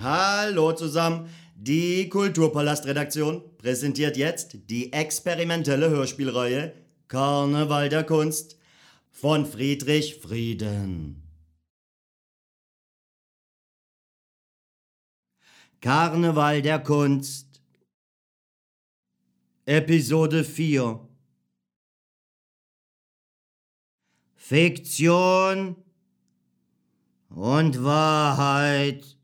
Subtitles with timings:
[0.00, 1.28] Hallo zusammen.
[1.56, 6.72] Die Kulturpalast-Redaktion präsentiert jetzt die experimentelle Hörspielreihe
[7.08, 8.56] Karneval der Kunst
[9.10, 11.24] von Friedrich Frieden.
[15.80, 17.60] Karneval der Kunst
[19.66, 21.08] Episode 4
[24.36, 25.74] Fiktion
[27.30, 29.17] und Wahrheit.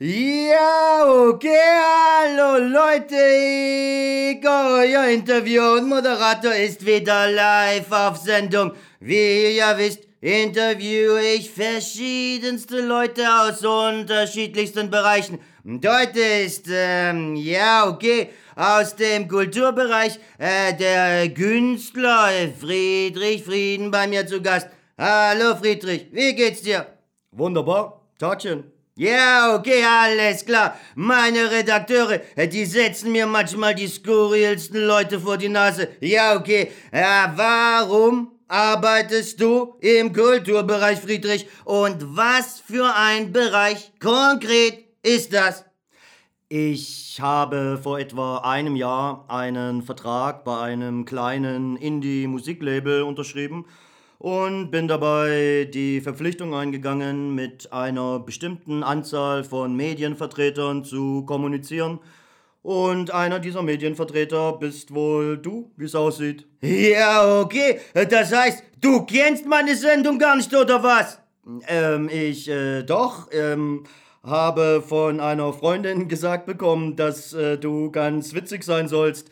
[0.00, 8.74] Ja, okay, hallo Leute, ich, euer Interview und Moderator ist wieder live auf Sendung.
[9.00, 15.40] Wie ihr ja wisst, interviewe ich verschiedenste Leute aus unterschiedlichsten Bereichen.
[15.64, 24.06] Und heute ist, ähm, ja, okay, aus dem Kulturbereich äh, der Künstler Friedrich Frieden bei
[24.06, 24.68] mir zu Gast.
[24.96, 26.86] Hallo Friedrich, wie geht's dir?
[27.32, 28.77] Wunderbar, Tatchen.
[28.98, 30.76] Ja, okay, alles klar.
[30.96, 35.86] Meine Redakteure, äh, die setzen mir manchmal die skurrilsten Leute vor die Nase.
[36.00, 36.72] Ja, okay.
[36.92, 41.46] Ja, warum arbeitest du im Kulturbereich, Friedrich?
[41.64, 45.64] Und was für ein Bereich konkret ist das?
[46.48, 53.64] Ich habe vor etwa einem Jahr einen Vertrag bei einem kleinen Indie-Musiklabel unterschrieben
[54.18, 62.00] und bin dabei die Verpflichtung eingegangen, mit einer bestimmten Anzahl von Medienvertretern zu kommunizieren.
[62.62, 66.46] Und einer dieser Medienvertreter bist wohl du, wie es aussieht.
[66.60, 67.80] Ja, okay.
[67.94, 71.20] Das heißt, du kennst meine Sendung gar nicht, oder was?
[71.68, 73.84] Ähm, ich, äh, doch, ähm,
[74.22, 79.30] habe von einer Freundin gesagt bekommen, dass äh, du ganz witzig sein sollst.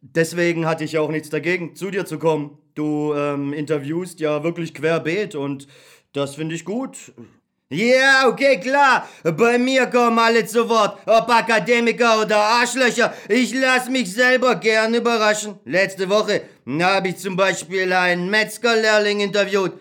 [0.00, 2.56] Deswegen hatte ich auch nichts dagegen, zu dir zu kommen.
[2.78, 5.66] Du ähm, interviewst ja wirklich querbeet und
[6.12, 7.12] das finde ich gut.
[7.70, 9.08] Ja, okay, klar.
[9.24, 10.96] Bei mir kommen alle zu Wort.
[11.04, 13.12] Ob Akademiker oder Arschlöcher.
[13.28, 15.58] Ich lass mich selber gern überraschen.
[15.64, 16.42] Letzte Woche
[16.80, 19.72] habe ich zum Beispiel einen Metzgerlehrling interviewt.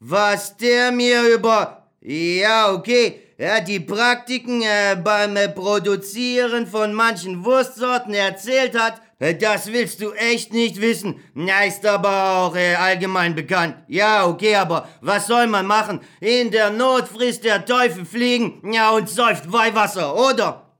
[0.00, 1.86] Was der mir über...
[2.00, 9.36] Ja, okay ja, die Praktiken äh, beim äh, Produzieren von manchen Wurstsorten erzählt hat, äh,
[9.36, 11.20] das willst du echt nicht wissen.
[11.34, 13.76] Na, ist aber auch äh, allgemein bekannt.
[13.86, 16.00] Ja, okay, aber was soll man machen?
[16.20, 20.76] In der Not frisst der Teufel Fliegen, ja, und säuft Weihwasser, oder?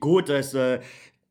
[0.00, 0.80] Gut, es äh,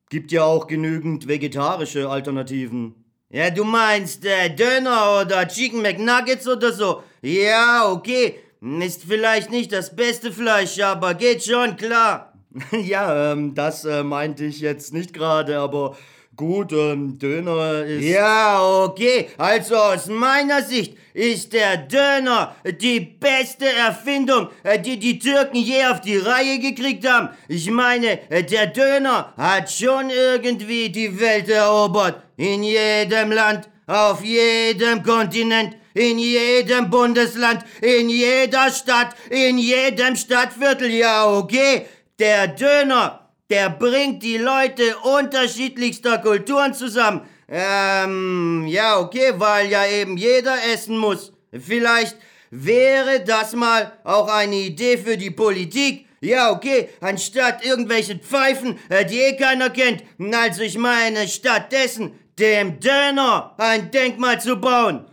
[0.09, 2.96] gibt ja auch genügend vegetarische Alternativen.
[3.29, 7.03] Ja, du meinst äh, Döner oder Chicken McNuggets oder so?
[7.22, 8.40] Ja, okay.
[8.62, 12.34] Ist vielleicht nicht das beste Fleisch, aber geht schon klar.
[12.72, 15.96] ja, ähm, das äh, meinte ich jetzt nicht gerade, aber
[16.36, 18.03] gut, ähm, Döner ist.
[18.03, 19.30] Ja, okay.
[19.38, 25.86] Also aus meiner Sicht ist der Döner die beste Erfindung, äh, die die Türken je
[25.86, 27.30] auf die Reihe gekriegt haben.
[27.47, 32.24] Ich meine, äh, der Döner hat schon irgendwie die Welt erobert.
[32.36, 40.89] In jedem Land, auf jedem Kontinent in jedem Bundesland, in jeder Stadt, in jedem Stadtviertel,
[40.89, 41.85] ja okay.
[42.19, 47.21] Der Döner, der bringt die Leute unterschiedlichster Kulturen zusammen.
[47.49, 51.33] Ähm, ja okay, weil ja eben jeder essen muss.
[51.51, 52.16] Vielleicht
[52.51, 56.05] wäre das mal auch eine Idee für die Politik.
[56.21, 60.03] Ja, okay, anstatt irgendwelchen Pfeifen, äh, die eh keiner kennt.
[60.33, 65.09] Also ich meine, stattdessen dem Döner ein Denkmal zu bauen.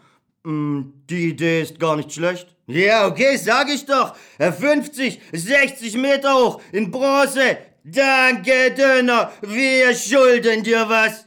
[0.46, 2.46] Mm, die Idee ist gar nicht schlecht.
[2.68, 4.14] Ja, okay, sag ich doch.
[4.38, 7.58] 50, 60 Meter hoch, in Bronze.
[7.82, 11.26] Danke, Döner, wir schulden dir was.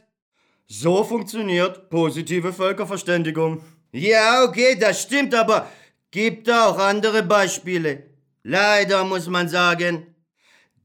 [0.66, 3.60] So funktioniert positive Völkerverständigung.
[3.92, 5.70] Ja, okay, das stimmt, aber
[6.10, 8.04] gibt auch andere Beispiele.
[8.42, 10.06] Leider muss man sagen.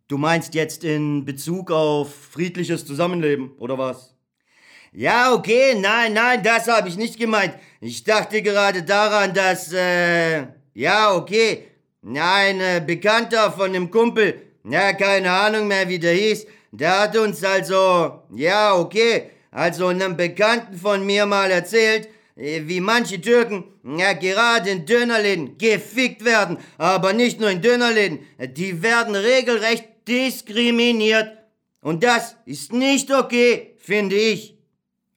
[0.09, 4.16] Du meinst jetzt in Bezug auf friedliches Zusammenleben, oder was?
[4.97, 7.53] Ja, okay, nein, nein, das habe ich nicht gemeint.
[7.88, 11.66] Ich dachte gerade daran, dass, äh, ja, okay,
[12.03, 17.16] ein äh, Bekannter von dem Kumpel, ja, keine Ahnung mehr, wie der hieß, der hat
[17.16, 23.66] uns also, ja, okay, also einem Bekannten von mir mal erzählt, äh, wie manche Türken,
[23.84, 31.38] ja, gerade in Dönerläden gefickt werden, aber nicht nur in Dönerläden, die werden regelrecht diskriminiert.
[31.81, 34.54] Und das ist nicht okay, finde ich.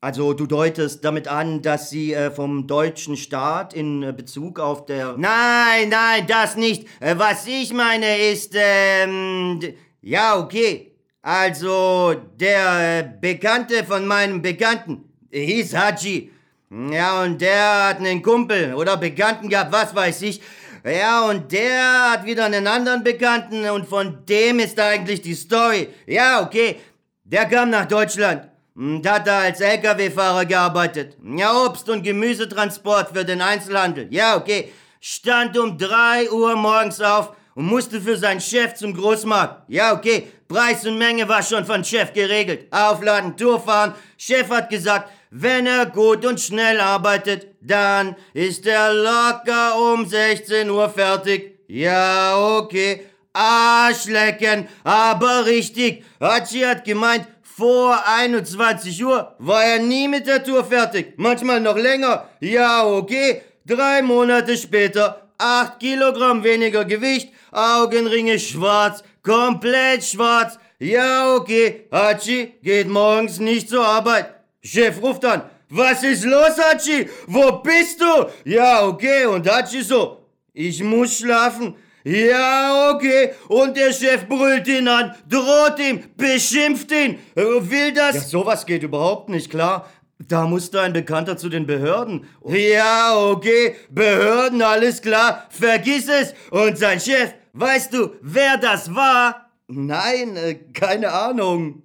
[0.01, 4.87] Also du deutest damit an, dass sie äh, vom deutschen Staat in äh, Bezug auf
[4.87, 5.17] der...
[5.19, 6.87] Nein, nein, das nicht.
[7.01, 9.59] Äh, was ich meine ist, ähm,
[10.01, 10.93] ja, okay.
[11.21, 16.31] Also der äh, Bekannte von meinem Bekannten hieß Haji.
[16.71, 20.41] Ja, und der hat einen Kumpel oder Bekannten gehabt, was weiß ich.
[20.85, 25.89] Ja, und der hat wieder einen anderen Bekannten und von dem ist eigentlich die Story.
[26.07, 26.77] Ja, okay.
[27.25, 31.17] Der kam nach Deutschland und hat da als LKW-Fahrer gearbeitet.
[31.37, 34.07] Ja, Obst- und Gemüsetransport für den Einzelhandel.
[34.11, 34.73] Ja, okay.
[35.01, 39.65] Stand um 3 Uhr morgens auf und musste für seinen Chef zum Großmarkt.
[39.69, 40.29] Ja, okay.
[40.47, 42.73] Preis und Menge war schon von Chef geregelt.
[42.73, 43.95] Aufladen, Tour fahren.
[44.17, 50.71] Chef hat gesagt, wenn er gut und schnell arbeitet, dann ist er locker um 16
[50.71, 51.59] Uhr fertig.
[51.67, 53.07] Ja, okay.
[53.33, 56.05] Arschlecken, aber richtig.
[56.21, 57.27] Hachi hat gemeint,
[57.59, 61.15] vor 21 Uhr war er nie mit der Tour fertig.
[61.17, 62.29] Manchmal noch länger.
[62.39, 63.43] Ja, okay.
[63.67, 70.57] Drei Monate später, 8 Kilogramm weniger Gewicht, Augenringe schwarz, komplett schwarz.
[70.79, 71.89] Ja, okay.
[71.91, 74.33] Hachi geht morgens nicht zur Arbeit.
[74.63, 75.43] Chef ruft an.
[75.69, 77.09] Was ist los, Hachi?
[77.27, 78.27] Wo bist du?
[78.45, 79.27] Ja, okay.
[79.27, 80.19] Und Hachi so.
[80.55, 81.75] Ich muss schlafen.
[82.05, 83.33] Ja, okay.
[83.49, 87.19] Und der Chef brüllt ihn an, droht ihm, beschimpft ihn.
[87.35, 88.15] Will das?
[88.15, 89.89] Ja, sowas geht überhaupt nicht, klar.
[90.27, 92.27] Da musste ein Bekannter zu den Behörden.
[92.45, 93.77] Ja, okay.
[93.91, 95.47] Behörden, alles klar.
[95.51, 96.35] Vergiss es.
[96.51, 99.51] Und sein Chef, weißt du, wer das war?
[99.69, 101.83] Nein, äh, keine Ahnung.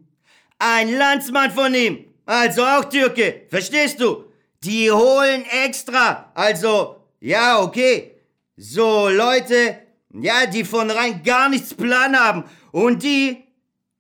[0.57, 2.05] Ein Landsmann von ihm.
[2.25, 3.41] Also auch Türke.
[3.49, 4.23] Verstehst du?
[4.63, 6.31] Die holen extra.
[6.33, 8.13] Also, ja, okay.
[8.55, 9.79] So, Leute,
[10.13, 12.43] ja, die von rein gar nichts Plan haben.
[12.71, 13.43] Und die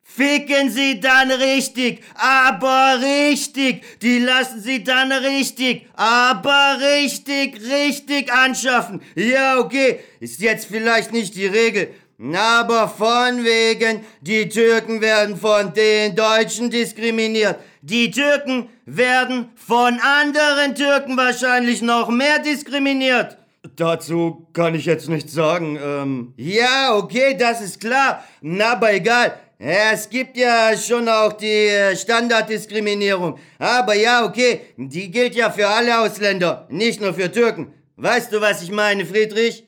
[0.03, 2.03] ficken sie dann richtig.
[2.15, 3.83] Aber richtig.
[4.01, 5.87] Die lassen sie dann richtig.
[5.95, 9.01] Aber richtig, richtig anschaffen.
[9.15, 9.99] Ja, okay.
[10.19, 11.89] Ist jetzt vielleicht nicht die Regel.
[12.35, 17.57] Aber von wegen, die Türken werden von den Deutschen diskriminiert.
[17.81, 23.37] Die Türken werden von anderen Türken wahrscheinlich noch mehr diskriminiert.
[23.75, 25.77] Dazu kann ich jetzt nichts sagen.
[25.81, 28.23] Ähm ja, okay, das ist klar.
[28.41, 29.39] Na, aber egal.
[29.57, 33.39] Es gibt ja schon auch die äh, Standarddiskriminierung.
[33.59, 37.71] Aber ja, okay, die gilt ja für alle Ausländer, nicht nur für Türken.
[37.95, 39.65] Weißt du, was ich meine, Friedrich?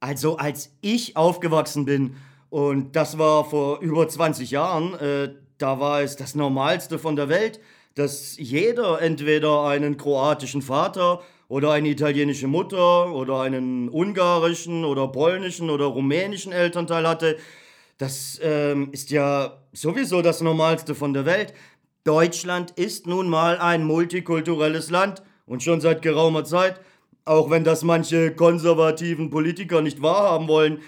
[0.00, 2.16] Also, als ich aufgewachsen bin,
[2.50, 7.28] und das war vor über 20 Jahren, äh, da war es das Normalste von der
[7.28, 7.60] Welt,
[7.94, 11.20] dass jeder entweder einen kroatischen Vater
[11.52, 17.36] oder eine italienische Mutter oder einen ungarischen oder polnischen oder rumänischen Elternteil hatte.
[17.98, 21.52] Das ähm, ist ja sowieso das Normalste von der Welt.
[22.04, 26.80] Deutschland ist nun mal ein multikulturelles Land und schon seit geraumer Zeit,
[27.26, 30.78] auch wenn das manche konservativen Politiker nicht wahrhaben wollen,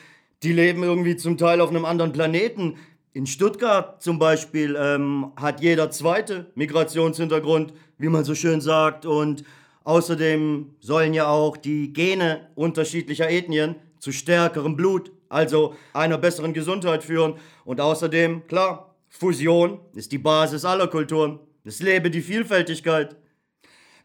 [0.42, 2.78] die leben irgendwie zum Teil auf einem anderen Planeten.
[3.12, 9.04] In Stuttgart zum Beispiel ähm, hat jeder zweite Migrationshintergrund, wie man so schön sagt.
[9.04, 9.44] Und
[9.84, 17.04] außerdem sollen ja auch die Gene unterschiedlicher Ethnien zu stärkerem Blut, also einer besseren Gesundheit
[17.04, 17.34] führen.
[17.64, 21.38] Und außerdem, klar, Fusion ist die Basis aller Kulturen.
[21.64, 23.16] Es lebe die Vielfältigkeit.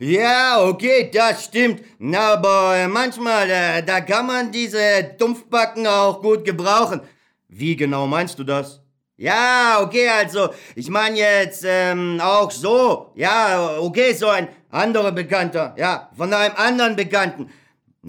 [0.02, 1.82] Ja, okay, das stimmt.
[2.16, 4.80] Aber manchmal, äh, da kann man diese
[5.18, 7.02] Dumpfbacken auch gut gebrauchen.
[7.50, 8.82] Wie genau meinst du das?
[9.18, 13.12] Ja, okay, also, ich meine jetzt ähm, auch so.
[13.16, 15.76] Ja, okay, so ein anderer Bekannter.
[15.78, 17.50] Ja, von einem anderen Bekannten.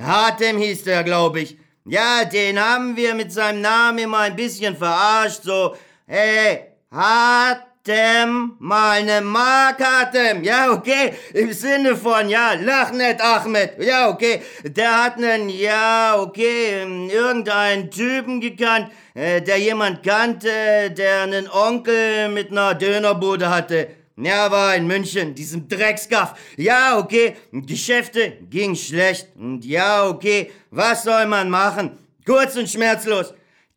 [0.00, 1.58] Hatem hieß der, glaube ich.
[1.84, 5.42] Ja, den haben wir mit seinem Namen immer ein bisschen verarscht.
[5.42, 5.74] So,
[6.06, 10.44] hey, Hatem, mal ne Mark Hatem.
[10.44, 13.82] Ja, okay, im Sinne von, ja, lach nicht, Ahmed.
[13.82, 21.22] Ja, okay, der hat nen, ja, okay, irgendeinen Typen gekannt äh, der jemand kannte, der
[21.22, 23.88] einen Onkel mit einer Dönerbude hatte.
[24.22, 26.34] Ja, war in München, diesem Dreckskaff.
[26.56, 29.28] Ja, okay, Geschäfte ging schlecht.
[29.36, 31.98] Und ja, okay, was soll man machen?
[32.26, 33.32] Kurz und schmerzlos.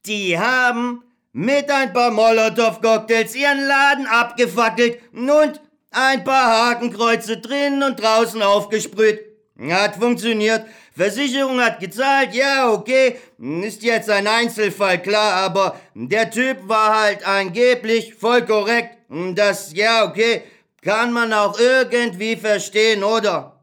[0.05, 8.01] Die haben mit ein paar Molotow-Cocktails ihren Laden abgefackelt und ein paar Hakenkreuze drinnen und
[8.01, 9.21] draußen aufgesprüht.
[9.69, 10.65] Hat funktioniert.
[10.95, 13.17] Versicherung hat gezahlt, ja, okay,
[13.63, 18.97] ist jetzt ein Einzelfall, klar, aber der Typ war halt angeblich voll korrekt.
[19.35, 20.43] Das, ja, okay,
[20.81, 23.59] kann man auch irgendwie verstehen, oder?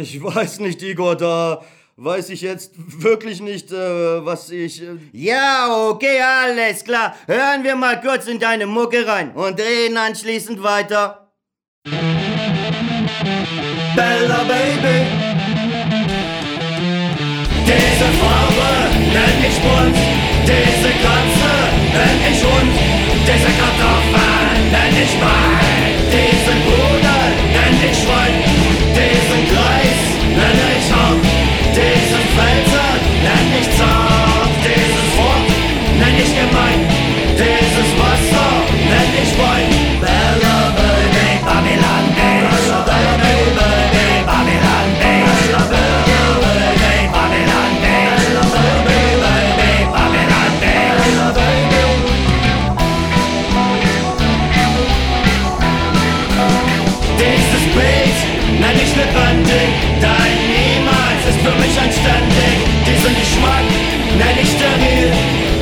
[0.00, 1.62] Ich weiß nicht, Igor, da
[1.96, 4.82] weiß ich jetzt wirklich nicht, äh, was ich...
[4.82, 7.14] Äh ja, okay, alles klar.
[7.26, 11.30] Hören wir mal kurz in deine Mucke rein und reden anschließend weiter.
[13.94, 15.30] Bella Baby
[18.00, 18.70] diese Farbe
[19.14, 19.96] nenn ich bunt,
[20.44, 21.52] diese Katze
[21.94, 22.89] nenn ich Hund,
[23.32, 27.20] diese Kartoffeln nenn ich mein, diesen Bruder
[27.54, 28.42] nenn ich Freund,
[28.90, 30.00] diesen Kreis
[30.34, 31.26] nenne ich Haupt,
[31.70, 35.48] diesen Felsen nenn ich Zart, dieses Wort
[36.00, 36.80] nenn ich gemein,
[37.38, 38.50] dieses Wasser
[38.90, 39.69] nenn ich Wein.
[61.60, 62.56] Mich ein Ständig.
[62.86, 63.68] Diesen Geschmack
[64.18, 65.12] nenn ich steril.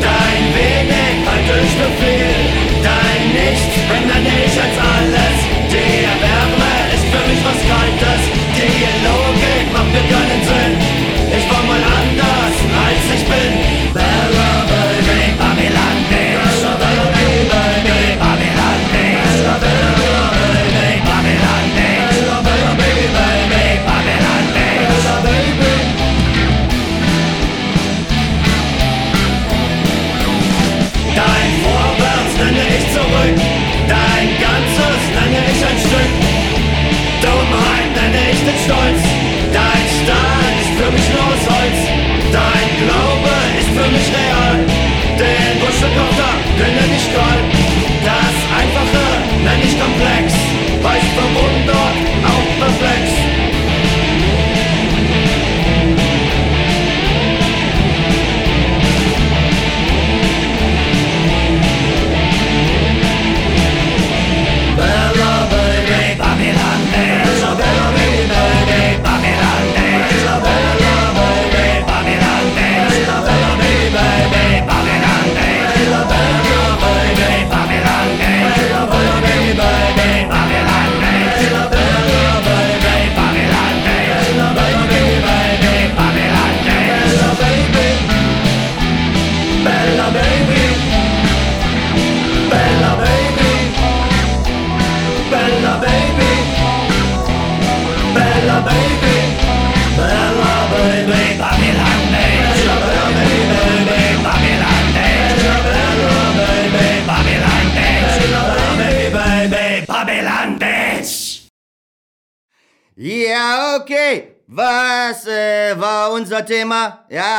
[0.00, 2.34] Dein wenig halte ich für viel.
[2.82, 5.17] Dein Nichts benenne ich als alles.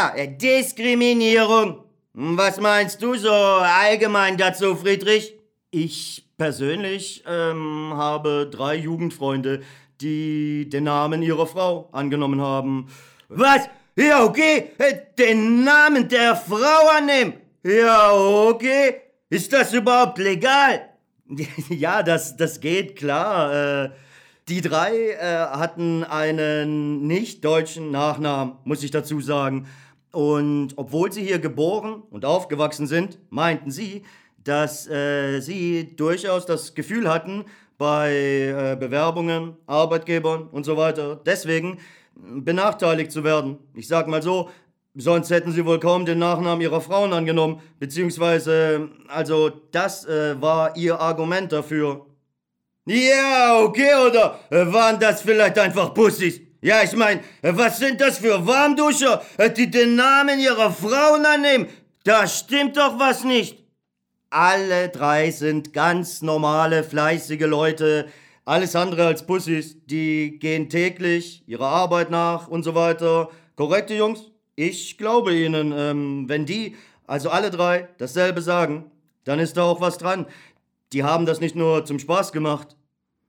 [0.10, 1.84] Ja, äh, Diskriminierung.
[2.13, 5.36] Was meinst du so allgemein dazu, Friedrich?
[5.72, 9.62] Ich persönlich ähm, habe drei Jugendfreunde,
[10.01, 12.88] die den Namen ihrer Frau angenommen haben.
[13.28, 13.70] Was?
[13.96, 14.72] Ja, okay.
[14.78, 17.34] Äh, Den Namen der Frau annehmen.
[17.63, 19.01] Ja, okay.
[19.30, 20.89] Ist das überhaupt legal?
[21.70, 23.84] Ja, das, das geht klar.
[23.84, 23.89] Äh,
[24.48, 25.18] die drei äh,
[25.51, 29.68] hatten einen nicht-deutschen Nachnamen, muss ich dazu sagen.
[30.12, 34.04] Und obwohl sie hier geboren und aufgewachsen sind, meinten sie,
[34.44, 37.46] dass äh, sie durchaus das Gefühl hatten,
[37.78, 41.80] bei äh, Bewerbungen, Arbeitgebern und so weiter, deswegen
[42.16, 43.58] benachteiligt zu werden.
[43.74, 44.50] Ich sag mal so,
[44.96, 50.75] sonst hätten sie wohl kaum den Nachnamen ihrer Frauen angenommen, beziehungsweise, also das äh, war
[50.75, 52.06] ihr Argument dafür.
[52.86, 56.42] Ja, okay, oder äh, waren das vielleicht einfach Pussys?
[56.62, 61.25] Ja, ich mein, äh, was sind das für Warmduscher, äh, die den Namen ihrer Frauen
[61.25, 61.68] annehmen?
[62.04, 63.63] Da stimmt doch was nicht.
[64.30, 68.10] Alle drei sind ganz normale, fleißige Leute,
[68.44, 69.78] alles andere als Pussys.
[69.86, 73.30] Die gehen täglich ihrer Arbeit nach und so weiter.
[73.56, 74.32] Korrekte Jungs?
[74.56, 76.75] Ich glaube ihnen, ähm, wenn die,
[77.08, 78.92] also alle drei, dasselbe sagen,
[79.24, 80.25] dann ist da auch was dran.
[80.92, 82.75] Die haben das nicht nur zum Spaß gemacht.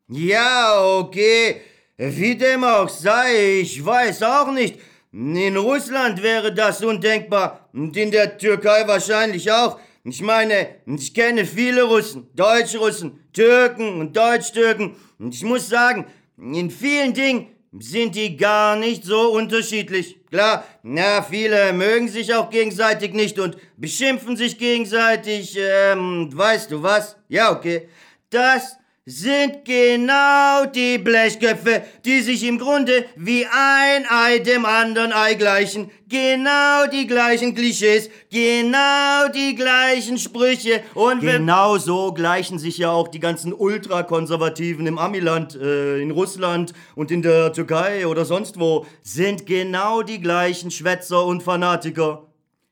[0.09, 1.61] Ja, okay.
[2.03, 4.81] Wie dem auch sei, ich weiß auch nicht.
[5.13, 9.79] In Russland wäre das undenkbar und in der Türkei wahrscheinlich auch.
[10.05, 14.97] Ich meine, ich kenne viele Russen, Deutschrussen, Türken und Deutsch-Türken.
[15.19, 16.07] Und ich muss sagen,
[16.39, 20.25] in vielen Dingen sind die gar nicht so unterschiedlich.
[20.31, 26.83] Klar, na, viele mögen sich auch gegenseitig nicht und beschimpfen sich gegenseitig, ähm, weißt du
[26.83, 27.17] was?
[27.29, 27.91] Ja, okay.
[28.31, 28.80] Das
[29.11, 35.91] sind genau die Blechköpfe, die sich im Grunde wie ein Ei dem anderen Ei gleichen.
[36.09, 43.09] Genau die gleichen Klischees, genau die gleichen Sprüche und Genau so gleichen sich ja auch
[43.09, 48.87] die ganzen Ultrakonservativen im Amiland, äh, in Russland und in der Türkei oder sonst wo,
[49.03, 52.30] sind genau die gleichen Schwätzer und Fanatiker.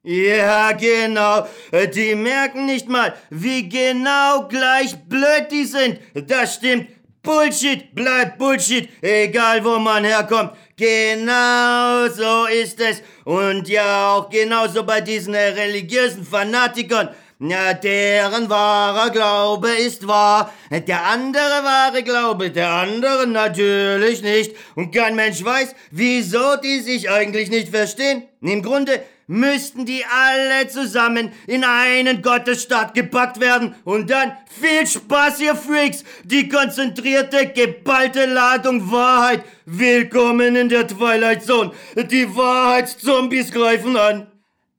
[0.08, 1.46] Ja, genau.
[1.70, 6.00] Äh, Die merken nicht mal, wie genau gleich blöd die sind.
[6.14, 6.88] Das stimmt.
[7.22, 10.52] Bullshit bleibt Bullshit, egal wo man herkommt.
[10.76, 13.02] Genau so ist es.
[13.26, 17.10] Und ja, auch genauso bei diesen äh, religiösen Fanatikern.
[17.40, 20.54] Ja, deren wahrer Glaube ist wahr.
[20.70, 24.56] Der andere wahre Glaube, der andere natürlich nicht.
[24.74, 28.22] Und kein Mensch weiß, wieso die sich eigentlich nicht verstehen.
[28.40, 33.76] Im Grunde müssten die alle zusammen in einen Gottesstaat gepackt werden.
[33.84, 36.02] Und dann viel Spaß, ihr Freaks!
[36.24, 39.44] Die konzentrierte, geballte Ladung Wahrheit.
[39.66, 41.72] Willkommen in der Twilight Zone.
[41.94, 44.26] Die Wahrheitszombies greifen an.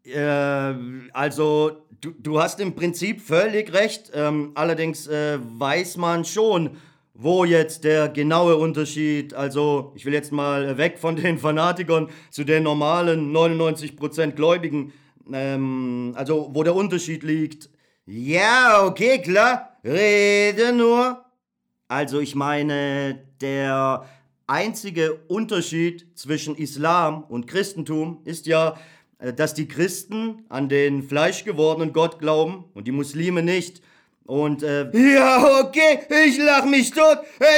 [0.03, 4.11] Äh, also, du, du hast im Prinzip völlig recht.
[4.15, 6.77] Ähm, allerdings äh, weiß man schon,
[7.21, 12.45] wo jetzt der genaue Unterschied, also ich will jetzt mal weg von den Fanatikern zu
[12.45, 14.93] den normalen 99% Gläubigen,
[15.31, 17.69] ähm, also wo der Unterschied liegt.
[18.05, 21.25] Ja, okay, klar, rede nur.
[21.89, 24.05] Also ich meine, der
[24.47, 28.77] einzige Unterschied zwischen Islam und Christentum ist ja,
[29.17, 33.81] äh, dass die Christen an den fleischgewordenen Gott glauben und die Muslime nicht.
[34.29, 37.17] Und äh, ja, okay, ich lach mich tot.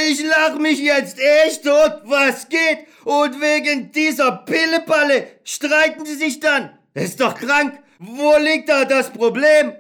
[0.10, 2.00] Ich lach mich jetzt echt tot.
[2.06, 2.88] Was geht?
[3.04, 6.70] Und wegen dieser Pillepalle streiten sie sich dann.
[6.94, 7.78] Ist doch krank.
[8.00, 9.74] Wo liegt da das Problem?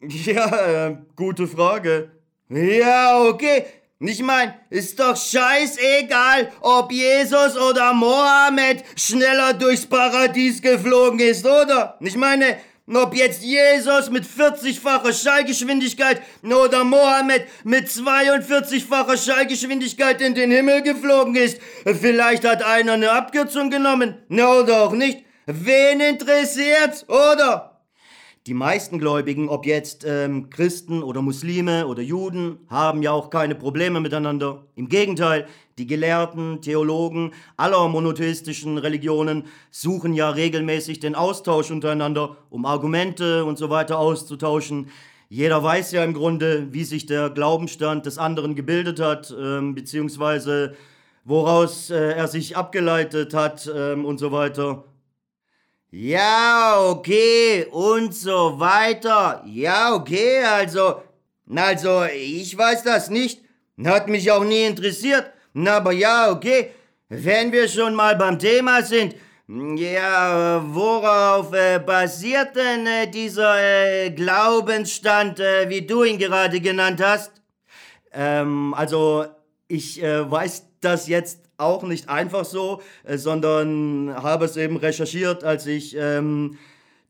[0.26, 2.10] Ja, äh, gute Frage.
[2.50, 3.64] Ja, okay.
[4.00, 11.96] Ich mein, ist doch scheißegal, ob Jesus oder Mohammed schneller durchs Paradies geflogen ist, oder?
[12.00, 12.58] Ich meine,
[12.92, 21.34] ob jetzt Jesus mit 40-facher Schallgeschwindigkeit oder Mohammed mit 42-facher Schallgeschwindigkeit in den Himmel geflogen
[21.36, 21.58] ist.
[21.84, 24.16] Vielleicht hat einer eine Abkürzung genommen.
[24.30, 25.24] Oder auch nicht.
[25.46, 27.73] Wen interessiert's, oder?
[28.46, 33.54] Die meisten Gläubigen, ob jetzt ähm, Christen oder Muslime oder Juden, haben ja auch keine
[33.54, 34.66] Probleme miteinander.
[34.76, 35.46] Im Gegenteil,
[35.78, 43.56] die Gelehrten, Theologen aller monotheistischen Religionen suchen ja regelmäßig den Austausch untereinander, um Argumente und
[43.56, 44.90] so weiter auszutauschen.
[45.30, 50.74] Jeder weiß ja im Grunde, wie sich der Glaubensstand des anderen gebildet hat, ähm, beziehungsweise
[51.24, 54.84] woraus äh, er sich abgeleitet hat ähm, und so weiter.
[55.96, 59.44] Ja, okay, und so weiter.
[59.46, 61.02] Ja, okay, also,
[61.54, 63.40] also, ich weiß das nicht.
[63.84, 65.30] Hat mich auch nie interessiert.
[65.54, 66.72] Aber ja, okay,
[67.08, 69.14] wenn wir schon mal beim Thema sind,
[69.46, 77.00] ja, worauf äh, basiert denn äh, dieser äh, Glaubensstand, äh, wie du ihn gerade genannt
[77.00, 77.30] hast?
[78.12, 79.26] Ähm, also,
[79.68, 85.44] ich äh, weiß das jetzt auch nicht einfach so, äh, sondern habe es eben recherchiert,
[85.44, 86.58] als ich ähm,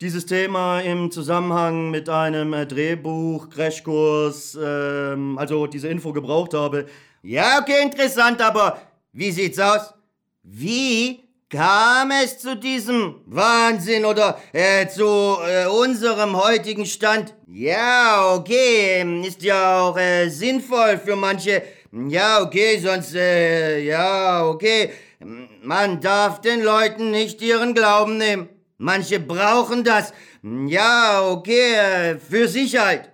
[0.01, 6.87] dieses Thema im Zusammenhang mit einem äh, Drehbuch, Crashkurs, ähm, also diese Info gebraucht habe.
[7.23, 8.79] Ja, okay, interessant, aber
[9.13, 9.95] wie sieht's aus?
[10.43, 17.35] Wie kam es zu diesem Wahnsinn oder äh, zu äh, unserem heutigen Stand?
[17.47, 21.63] Ja, okay, ist ja auch äh, sinnvoll für manche
[22.09, 24.91] ja, okay, sonst, äh, ja, okay.
[25.63, 28.49] Man darf den Leuten nicht ihren Glauben nehmen.
[28.79, 30.13] Manche brauchen das.
[30.43, 33.13] Ja, okay, äh, für Sicherheit.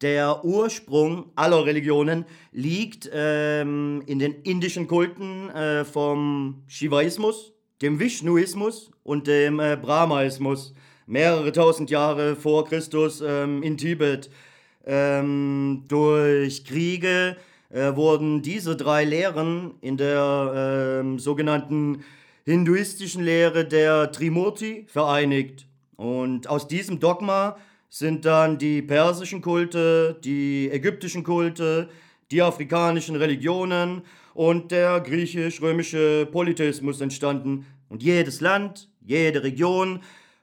[0.00, 8.92] Der Ursprung aller Religionen liegt ähm, in den indischen Kulten äh, vom Shivaismus, dem Vishnuismus
[9.02, 10.72] und dem äh, Brahmaismus.
[11.06, 14.30] Mehrere tausend Jahre vor Christus ähm, in Tibet.
[14.86, 17.36] Ähm, durch Kriege,
[17.70, 22.04] äh, wurden diese drei Lehren in der äh, sogenannten
[22.44, 25.66] hinduistischen Lehre der Trimurti vereinigt.
[25.96, 27.56] Und aus diesem Dogma
[27.90, 31.88] sind dann die persischen Kulte, die ägyptischen Kulte,
[32.30, 34.02] die afrikanischen Religionen
[34.34, 37.66] und der griechisch-römische Polytheismus entstanden.
[37.88, 40.00] Und jedes Land, jede Region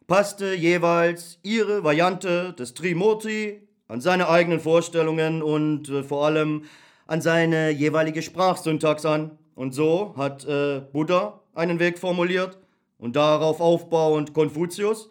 [0.07, 6.63] passte jeweils ihre Variante des Trimurti an seine eigenen Vorstellungen und äh, vor allem
[7.07, 9.37] an seine jeweilige Sprachsyntax an.
[9.55, 12.57] Und so hat äh, Buddha einen Weg formuliert
[12.97, 15.09] und darauf aufbauend Konfuzius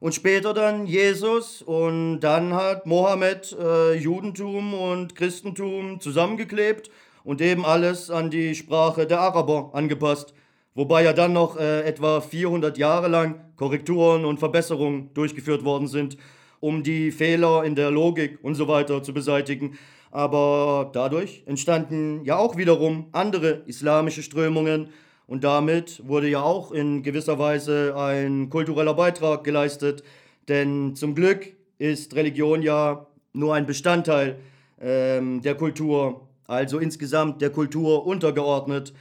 [0.00, 6.90] und später dann Jesus und dann hat Mohammed äh, Judentum und Christentum zusammengeklebt
[7.24, 10.34] und eben alles an die Sprache der Araber angepasst,
[10.74, 16.18] wobei ja dann noch äh, etwa 400 Jahre lang Korrekturen und Verbesserungen durchgeführt worden sind,
[16.60, 19.78] um die Fehler in der Logik und so weiter zu beseitigen.
[20.16, 24.88] Aber dadurch entstanden ja auch wiederum andere islamische Strömungen
[25.26, 30.02] und damit wurde ja auch in gewisser Weise ein kultureller Beitrag geleistet.
[30.48, 34.38] Denn zum Glück ist Religion ja nur ein Bestandteil
[34.80, 38.94] ähm, der Kultur, also insgesamt der Kultur untergeordnet.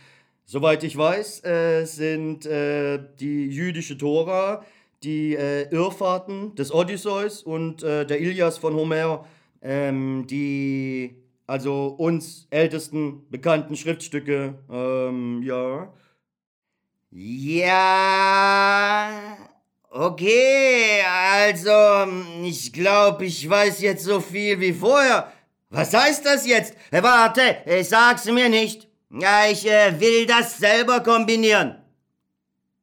[0.44, 4.66] Soweit ich weiß, äh, sind äh, die jüdische Tora,
[5.02, 9.24] die äh, Irrfahrten des Odysseus und äh, der Ilias von Homer
[9.66, 11.16] ähm, die
[11.48, 15.94] also uns ältesten bekannten Schriftstücke, ähm, ja.
[17.12, 19.10] Ja,
[19.98, 21.72] Okay, also,
[22.44, 25.32] ich glaube, ich weiß jetzt so viel wie vorher.
[25.70, 26.76] Was heißt das jetzt?
[26.92, 28.90] Äh, warte, äh, sag's mir nicht.
[29.10, 31.78] Ja, ich äh, will das selber kombinieren.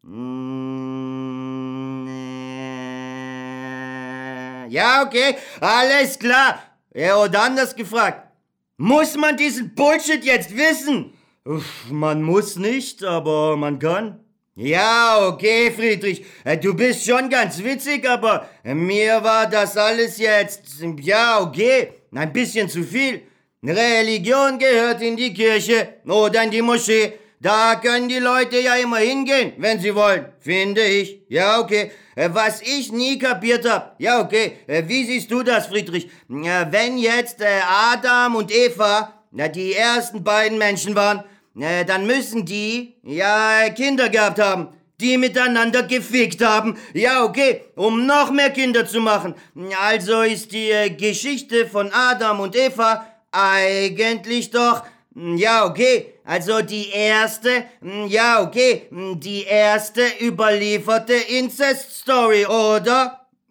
[0.01, 6.72] Mm, äh, ja, okay, alles klar.
[6.95, 8.29] Ja, oder anders gefragt.
[8.77, 11.13] Muss man diesen Bullshit jetzt wissen?
[11.45, 14.21] Uff, man muss nicht, aber man kann.
[14.55, 20.65] Ja, okay, Friedrich, äh, du bist schon ganz witzig, aber mir war das alles jetzt,
[21.01, 23.23] ja, okay, ein bisschen zu viel.
[23.65, 27.15] Religion gehört in die Kirche oder in die Moschee.
[27.43, 31.23] Da können die Leute ja immer hingehen, wenn sie wollen, finde ich.
[31.29, 31.91] Ja, okay.
[32.15, 33.97] Äh, was ich nie kapiert hab.
[33.99, 34.59] Ja, okay.
[34.69, 36.09] Äh, wie siehst du das, Friedrich?
[36.29, 41.25] Wenn jetzt Adam und Eva die ersten beiden Menschen waren,
[41.59, 44.69] äh, dann müssen die ja Kinder gehabt haben,
[45.01, 46.79] die miteinander gefickt haben.
[46.95, 49.35] Ja, okay, um noch mehr Kinder zu machen.
[49.83, 54.83] Also ist die äh, Geschichte von Adam und Eva eigentlich doch,
[55.15, 57.65] ja, okay, also die erste,
[58.09, 63.27] ja, okay, die erste überlieferte Incest-Story, oder?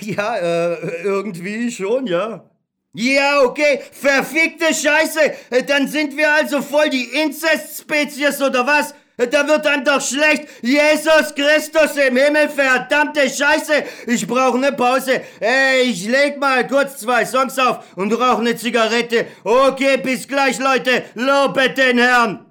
[0.00, 2.44] ja, äh, irgendwie schon, ja.
[2.92, 5.20] Ja, okay, verfickte Scheiße.
[5.66, 8.94] Dann sind wir also voll die Inzest-Spezies oder was?
[9.16, 10.46] Da wird einem doch schlecht.
[10.60, 13.84] Jesus Christus im Himmel, verdammte Scheiße.
[14.06, 15.22] Ich brauche ne Pause.
[15.40, 19.26] Ey, ich leg mal kurz zwei Songs auf und rauche ne Zigarette.
[19.42, 21.04] Okay, bis gleich, Leute.
[21.14, 22.44] Lobet den Herrn.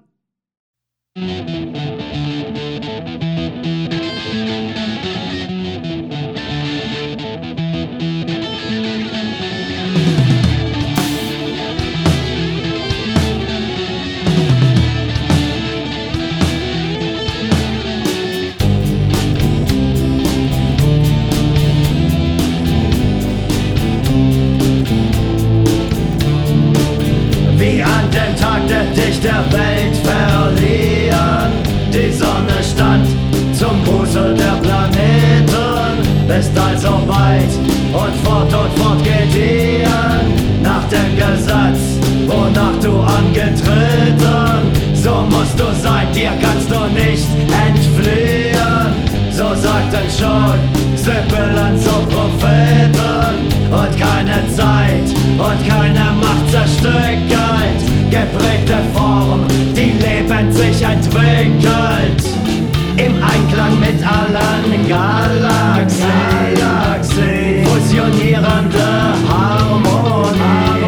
[29.26, 31.52] Der Welt verlieren.
[31.92, 33.08] Die Sonne stand
[33.58, 37.54] zum Buße der Planeten, bist also weit
[38.02, 40.26] und fort und fort gediehen.
[40.62, 41.82] Nach dem Gesetz,
[42.28, 47.28] wonach du angetreten, so musst du sein, dir kannst du nicht
[47.68, 48.94] entfliehen.
[49.32, 50.58] So sagten schon
[50.96, 53.34] Sibylen zu Propheten
[53.72, 57.15] und keine Zeit und keine Macht zerstückelt
[58.16, 62.24] geprägte Form, die lebend sich entwickelt.
[62.98, 66.08] Im Einklang mit allen Galaxien,
[66.56, 67.66] Galaxien.
[67.66, 68.88] Fusionierende
[69.28, 70.40] Harmonie,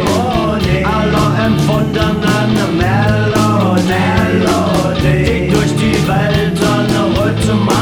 [0.06, 7.77] Harmonie aller empfundenen Melodie, Melodie, die durch die Welten Rhythmen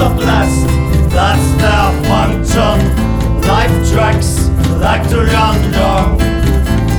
[0.00, 0.66] are blessed,
[1.10, 2.76] that's their function.
[3.42, 4.48] Life tracks
[4.80, 6.18] like to run long.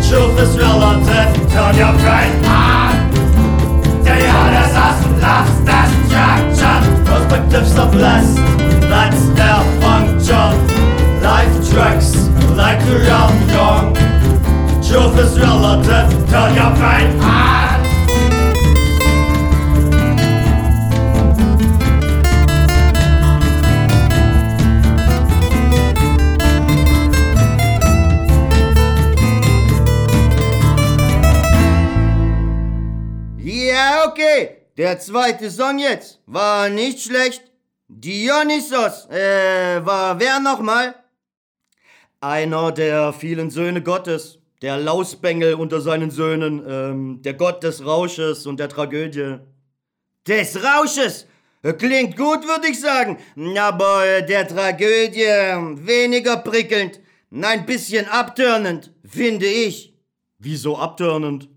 [0.07, 2.95] Truth is relative, turn your brain on.
[4.03, 8.37] The honest us loves destruction, perspectives are blessed,
[8.89, 10.51] that's their function.
[11.21, 12.15] Life tracks
[12.55, 13.93] like to run long.
[14.83, 17.78] Truth is relative, turn your brain on.
[34.89, 37.43] Der zweite Song jetzt war nicht schlecht.
[37.87, 40.95] Dionysos, äh, war wer nochmal?
[42.21, 48.47] Einer der vielen Söhne Gottes, der Lausbengel unter seinen Söhnen, ähm, der Gott des Rausches
[48.47, 49.37] und der Tragödie.
[50.27, 51.27] Des Rausches.
[51.77, 53.19] Klingt gut, würde ich sagen.
[53.59, 56.99] Aber äh, der Tragödie weniger prickelnd.
[57.29, 59.93] Ein bisschen abtörnend, finde ich.
[60.39, 61.47] Wieso abtörnend?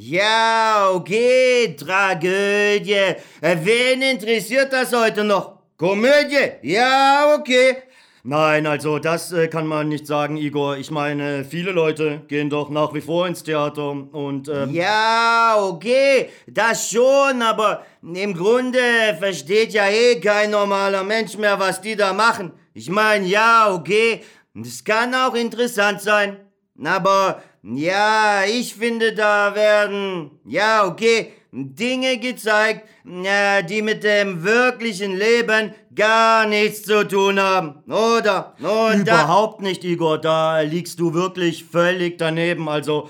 [0.00, 3.16] Ja, okay, Tragödie.
[3.40, 5.58] Äh, Wen interessiert das heute noch?
[5.76, 6.52] Komödie?
[6.62, 7.78] Ja, okay.
[8.22, 10.76] Nein, also das äh, kann man nicht sagen, Igor.
[10.76, 16.28] Ich meine, viele Leute gehen doch nach wie vor ins Theater und ähm, Ja, okay,
[16.46, 18.78] das schon, aber im Grunde
[19.18, 22.52] versteht ja eh kein normaler Mensch mehr, was die da machen.
[22.72, 24.22] Ich meine, ja, okay,
[24.54, 26.36] das kann auch interessant sein,
[26.84, 35.16] aber ja, ich finde, da werden, ja, okay, Dinge gezeigt, ja, die mit dem wirklichen
[35.16, 38.54] Leben gar nichts zu tun haben, oder?
[38.60, 40.18] Und überhaupt nicht, Igor.
[40.18, 42.68] Da liegst du wirklich völlig daneben.
[42.68, 43.08] Also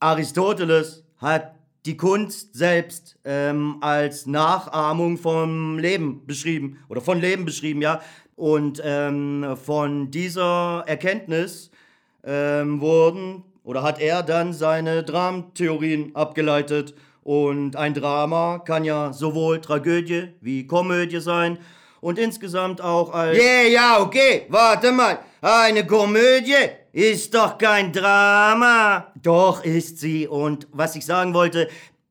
[0.00, 1.54] Aristoteles hat
[1.84, 8.00] die Kunst selbst ähm, als Nachahmung vom Leben beschrieben oder von Leben beschrieben, ja.
[8.36, 11.70] Und ähm, von dieser Erkenntnis
[12.24, 16.94] ähm, wurden oder hat er dann seine Dramentheorien abgeleitet.
[17.22, 21.58] Und ein Drama kann ja sowohl Tragödie wie Komödie sein
[22.02, 23.38] und insgesamt auch als...
[23.38, 25.18] Yeah, ja, okay, warte mal.
[25.40, 29.10] Eine Komödie ist doch kein Drama.
[29.22, 30.28] Doch ist sie.
[30.28, 31.68] Und was ich sagen wollte,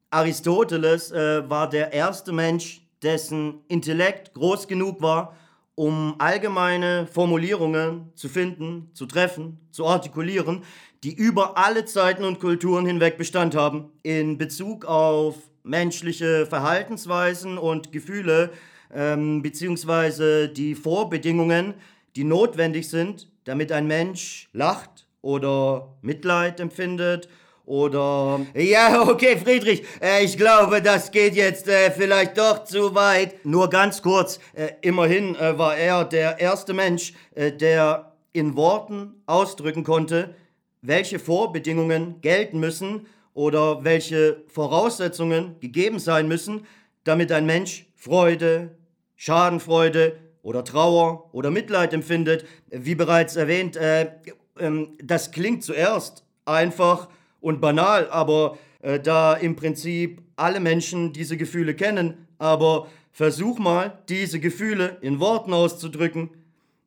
[0.09, 5.35] Aristoteles äh, war der erste Mensch, dessen Intellekt groß genug war,
[5.75, 10.63] um allgemeine Formulierungen zu finden, zu treffen, zu artikulieren,
[11.03, 17.91] die über alle Zeiten und Kulturen hinweg Bestand haben, in Bezug auf menschliche Verhaltensweisen und
[17.91, 18.51] Gefühle,
[18.93, 21.73] ähm, beziehungsweise die Vorbedingungen,
[22.15, 27.27] die notwendig sind, damit ein Mensch lacht oder Mitleid empfindet
[27.65, 33.45] oder Ja, okay, Friedrich, äh, ich glaube, das geht jetzt äh, vielleicht doch zu weit.
[33.45, 39.21] Nur ganz kurz, äh, immerhin äh, war er der erste Mensch, äh, der in Worten
[39.25, 40.35] ausdrücken konnte,
[40.83, 46.67] welche Vorbedingungen gelten müssen oder welche Voraussetzungen gegeben sein müssen,
[47.03, 48.77] damit ein Mensch Freude,
[49.15, 52.45] Schadenfreude oder Trauer oder Mitleid empfindet.
[52.69, 54.11] Wie bereits erwähnt, äh,
[54.59, 57.07] ähm, das klingt zuerst einfach
[57.39, 63.99] und banal, aber äh, da im Prinzip alle Menschen diese Gefühle kennen, aber versuch mal,
[64.09, 66.29] diese Gefühle in Worten auszudrücken,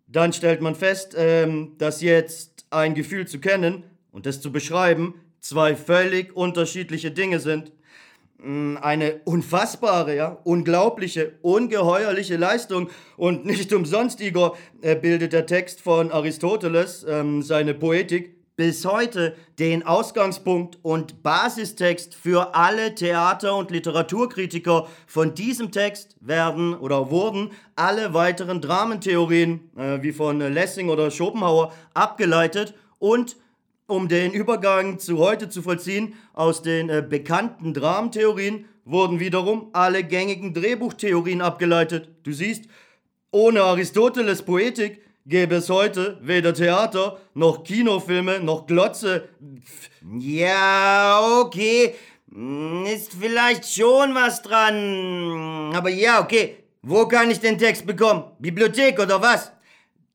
[0.07, 5.15] dann stellt man fest, ähm, dass jetzt ein Gefühl zu kennen und es zu beschreiben
[5.47, 7.73] zwei völlig unterschiedliche Dinge sind.
[8.39, 12.91] Mm, Eine unfassbare, ja, unglaubliche, ungeheuerliche Leistung.
[13.17, 19.37] Und nicht umsonst, Igor, äh, bildet der Text von Aristoteles, ähm, seine Poetik, bis heute
[19.59, 24.89] den Ausgangspunkt und Basistext für alle Theater- und Literaturkritiker.
[25.07, 31.73] Von diesem Text werden oder wurden alle weiteren Dramentheorien, äh, wie von Lessing oder Schopenhauer,
[31.93, 33.37] abgeleitet und
[33.89, 40.03] um den Übergang zu heute zu vollziehen, aus den äh, bekannten Dramentheorien wurden wiederum alle
[40.03, 42.09] gängigen Drehbuchtheorien abgeleitet.
[42.23, 42.65] Du siehst,
[43.31, 49.29] ohne Aristoteles Poetik gäbe es heute weder Theater, noch Kinofilme, noch Glotze.
[50.19, 51.95] Ja, okay.
[52.33, 55.73] Hm, Ist vielleicht schon was dran.
[55.75, 56.57] Aber ja, okay.
[56.83, 58.25] Wo kann ich den Text bekommen?
[58.39, 59.51] Bibliothek oder was?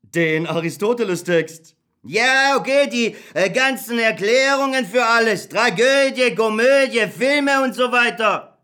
[0.03, 1.75] Den Aristoteles-Text.
[2.03, 5.49] Ja, okay, die äh, ganzen Erklärungen für alles.
[5.49, 8.57] Tragödie, Komödie, Filme und so weiter.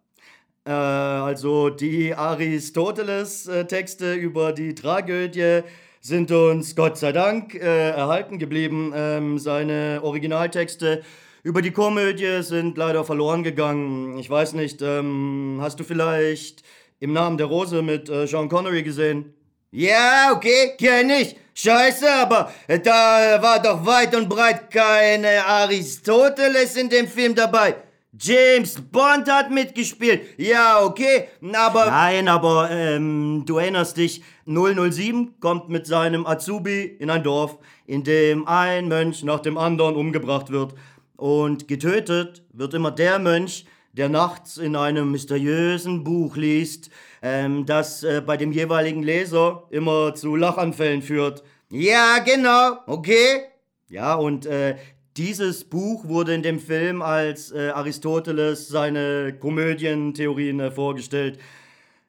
[0.66, 5.64] Äh, also die Aristoteles-Texte über die Tragödie
[6.08, 8.94] sind uns Gott sei Dank äh, erhalten geblieben.
[8.96, 11.04] Ähm, seine Originaltexte
[11.44, 14.18] über die Komödie sind leider verloren gegangen.
[14.18, 16.64] Ich weiß nicht, ähm, hast du vielleicht
[17.02, 19.34] im Namen der Rose mit äh, Sean Connery gesehen?
[19.72, 21.36] Ja, okay, kenn ich.
[21.54, 27.76] Scheiße, aber äh, da war doch weit und breit keine Aristoteles in dem Film dabei.
[28.20, 30.22] James Bond hat mitgespielt.
[30.38, 31.88] Ja, okay, aber...
[31.88, 38.04] Nein, aber ähm, du erinnerst dich, 007 kommt mit seinem Azubi in ein Dorf, in
[38.04, 40.74] dem ein Mönch nach dem anderen umgebracht wird.
[41.16, 46.90] Und getötet wird immer der Mönch, der nachts in einem mysteriösen Buch liest,
[47.22, 51.44] ähm, das äh, bei dem jeweiligen Leser immer zu Lachanfällen führt.
[51.70, 53.42] Ja, genau, okay.
[53.90, 54.76] Ja, und äh,
[55.18, 61.40] dieses Buch wurde in dem Film als äh, Aristoteles seine Komödientheorien äh, vorgestellt.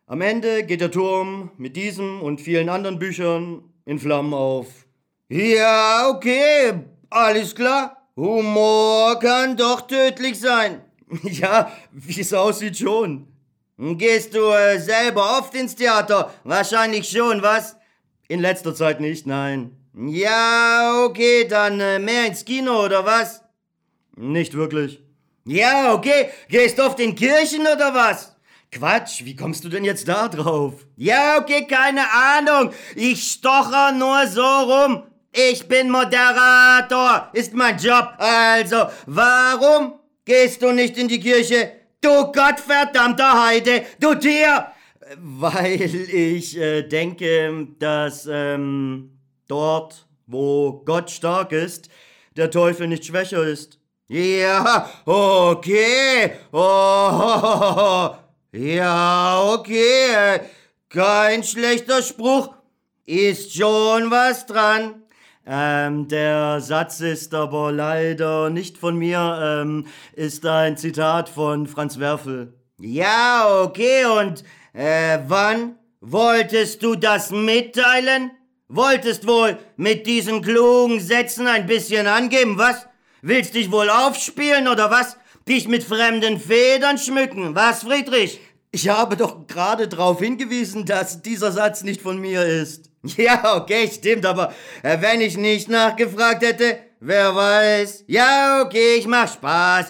[0.07, 4.67] Am Ende geht der Turm mit diesem und vielen anderen Büchern in Flammen auf.
[5.29, 6.75] Ja, okay,
[7.09, 8.09] alles klar.
[8.17, 10.83] Humor kann doch tödlich sein.
[11.23, 13.29] ja, wie es aussieht schon.
[13.79, 16.35] Gehst du äh, selber oft ins Theater?
[16.45, 17.77] Wahrscheinlich schon, was?
[18.29, 19.78] In letzter Zeit nicht, nein.
[20.01, 23.43] Ja, okay, dann äh, mehr ins Kino oder was?
[24.15, 25.03] Nicht wirklich.
[25.45, 28.37] Ja, okay, gehst oft in Kirchen oder was?
[28.71, 30.87] Quatsch, wie kommst du denn jetzt da drauf?
[30.95, 32.73] Ja, okay, keine Ahnung.
[32.95, 35.03] Ich stocher nur so rum.
[35.33, 38.13] Ich bin Moderator, ist mein Job.
[38.19, 41.73] Also, warum gehst du nicht in die Kirche?
[42.01, 44.69] Du gottverdammter Heide, du Tier!
[45.17, 49.18] Weil ich äh, denke, dass ähm,
[49.49, 51.89] dort, wo Gott stark ist,
[52.37, 53.79] der Teufel nicht schwächer ist.
[54.09, 56.33] Ja, okay.
[56.53, 58.11] Oh,
[58.53, 60.41] ja, okay.
[60.89, 62.55] Kein schlechter Spruch.
[63.05, 65.03] Ist schon was dran.
[65.47, 71.99] Ähm, der Satz ist aber leider nicht von mir, ähm, ist ein Zitat von Franz
[71.99, 72.53] Werfel.
[72.79, 78.31] Ja, okay, und äh, wann wolltest du das mitteilen?
[78.71, 82.87] Wolltest wohl mit diesen klugen Sätzen ein bisschen angeben, was?
[83.23, 85.17] Willst dich wohl aufspielen oder was?
[85.49, 88.41] Dich mit fremden Federn schmücken, was, Friedrich?
[88.71, 92.91] Ich habe doch gerade darauf hingewiesen, dass dieser Satz nicht von mir ist.
[93.17, 94.53] Ja, okay, stimmt, aber
[94.83, 98.05] äh, wenn ich nicht nachgefragt hätte, wer weiß.
[98.07, 99.87] Ja, okay, ich mach Spaß.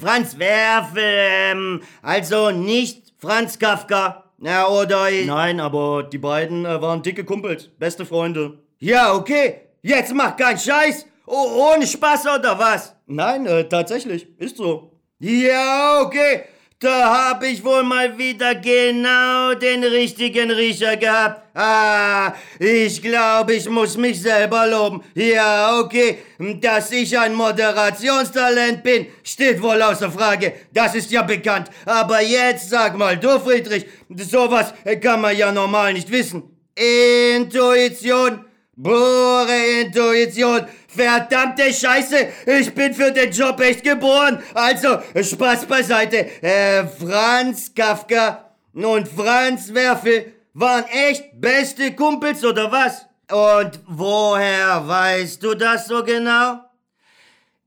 [0.00, 4.25] Franz Werfel, ähm, also nicht Franz Kafka.
[4.38, 5.26] Ja, oder ich.
[5.26, 8.58] Nein, aber die beiden äh, waren dicke Kumpels, beste Freunde.
[8.78, 11.06] Ja, okay, jetzt mach keinen Scheiß.
[11.26, 12.94] Oh, ohne Spaß oder was?
[13.06, 14.92] Nein, äh, tatsächlich, ist so.
[15.18, 16.44] Ja, okay.
[16.78, 21.56] Da hab ich wohl mal wieder genau den richtigen Riecher gehabt.
[21.56, 25.02] Ah, ich glaube, ich muss mich selber loben.
[25.14, 26.18] Ja, okay.
[26.60, 30.52] Dass ich ein Moderationstalent bin, steht wohl außer Frage.
[30.70, 31.70] Das ist ja bekannt.
[31.86, 36.42] Aber jetzt sag mal, du Friedrich, sowas kann man ja normal nicht wissen.
[36.74, 38.44] Intuition,
[38.82, 40.66] pure Intuition.
[40.88, 44.42] Verdammte Scheiße, ich bin für den Job echt geboren.
[44.54, 46.42] Also, Spaß beiseite.
[46.42, 53.06] Äh, Franz Kafka und Franz Werfel waren echt beste Kumpels oder was?
[53.30, 56.60] Und woher weißt du das so genau?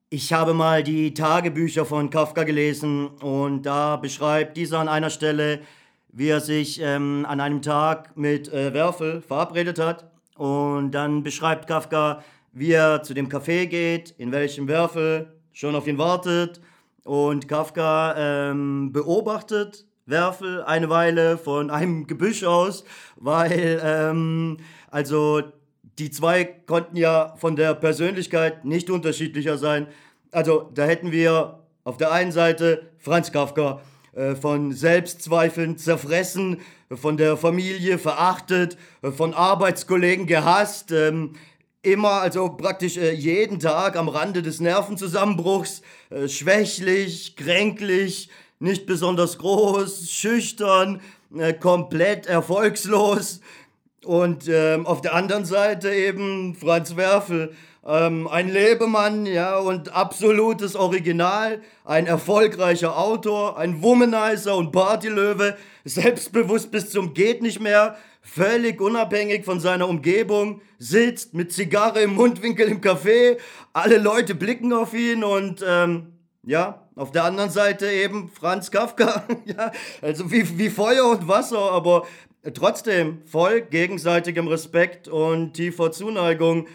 [0.09, 5.59] Ich habe mal die Tagebücher von Kafka gelesen und da beschreibt dieser an einer Stelle,
[6.11, 10.09] wie er sich ähm, an einem Tag mit äh, Werfel verabredet hat.
[10.39, 12.23] Und dann beschreibt Kafka,
[12.53, 16.61] wie er zu dem Café geht, in welchem Werfel schon auf ihn wartet.
[17.03, 22.85] Und Kafka ähm, beobachtet Werfel eine Weile von einem Gebüsch aus,
[23.17, 24.57] weil ähm,
[24.89, 25.41] also
[25.97, 29.87] die zwei konnten ja von der Persönlichkeit nicht unterschiedlicher sein.
[30.31, 33.81] Also da hätten wir auf der einen Seite Franz Kafka,
[34.13, 36.61] äh, von Selbstzweifeln zerfressen,
[36.95, 41.35] von der Familie verachtet, von Arbeitskollegen gehasst, ähm,
[41.81, 48.29] immer, also praktisch äh, jeden Tag am Rande des Nervenzusammenbruchs, äh, schwächlich, kränklich,
[48.59, 51.01] nicht besonders groß, schüchtern,
[51.37, 53.41] äh, komplett erfolgslos.
[54.03, 57.53] Und ähm, auf der anderen Seite eben Franz Werfel,
[57.85, 66.71] ähm, ein Lebemann, ja, und absolutes Original, ein erfolgreicher Autor, ein Womanizer und Partylöwe, selbstbewusst
[66.71, 72.67] bis zum geht nicht mehr, völlig unabhängig von seiner Umgebung, sitzt mit Zigarre im Mundwinkel
[72.67, 73.37] im Café,
[73.73, 76.13] alle Leute blicken auf ihn und ähm,
[76.43, 79.71] ja, auf der anderen Seite eben Franz Kafka, ja,
[80.01, 82.05] also wie, wie Feuer und Wasser, aber
[82.53, 86.67] trotzdem voll gegenseitigem Respekt und tiefer Zuneigung,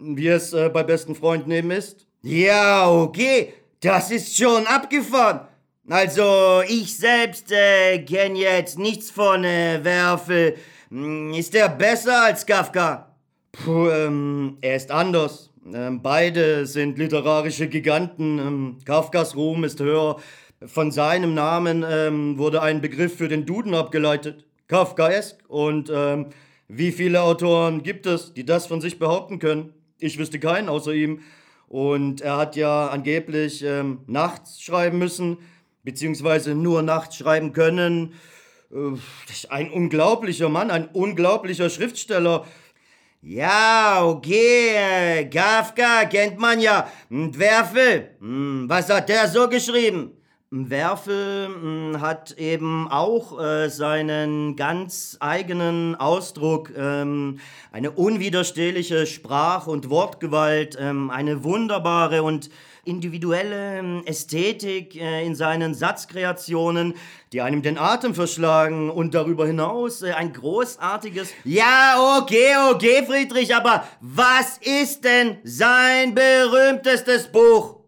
[0.00, 2.06] wie es äh, bei besten Freunden eben ist.
[2.22, 5.40] Ja, okay, das ist schon abgefahren.
[5.88, 10.56] Also, ich selbst äh, kenne jetzt nichts von äh, Werfel.
[10.90, 13.14] Hm, ist er besser als Kafka?
[13.52, 15.50] Puh, ähm, er ist anders.
[15.72, 18.38] Ähm, beide sind literarische Giganten.
[18.38, 20.16] Ähm, Kafkas Ruhm ist höher.
[20.66, 24.44] Von seinem Namen ähm, wurde ein Begriff für den Duden abgeleitet.
[24.68, 25.38] Kafkaesk.
[25.48, 26.26] Und ähm,
[26.68, 29.74] wie viele Autoren gibt es, die das von sich behaupten können?
[30.00, 31.20] Ich wüsste keinen außer ihm.
[31.68, 35.38] Und er hat ja angeblich ähm, nachts schreiben müssen,
[35.84, 38.14] beziehungsweise nur nachts schreiben können.
[39.48, 42.46] Ein unglaublicher Mann, ein unglaublicher Schriftsteller.
[43.22, 46.90] Ja, okay, Kafka kennt man ja.
[47.10, 50.19] Und Werfel, hm, was hat der so geschrieben?
[50.52, 57.38] Werfel hm, hat eben auch äh, seinen ganz eigenen Ausdruck, ähm,
[57.70, 62.50] eine unwiderstehliche Sprach- und Wortgewalt, ähm, eine wunderbare und
[62.84, 66.94] individuelle ähm, Ästhetik äh, in seinen Satzkreationen,
[67.32, 71.32] die einem den Atem verschlagen und darüber hinaus äh, ein großartiges...
[71.44, 77.79] Ja, okay, okay, Friedrich, aber was ist denn sein berühmtestes Buch?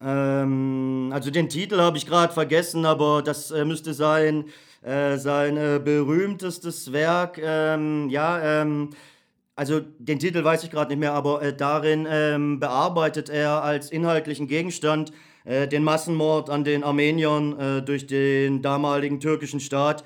[0.00, 4.44] Ähm, also den Titel habe ich gerade vergessen, aber das äh, müsste sein,
[4.82, 8.90] äh, sein äh, berühmtestes Werk, ähm, ja, ähm,
[9.56, 13.90] also den Titel weiß ich gerade nicht mehr, aber äh, darin ähm, bearbeitet er als
[13.90, 15.10] inhaltlichen Gegenstand
[15.44, 20.04] äh, den Massenmord an den Armeniern äh, durch den damaligen türkischen Staat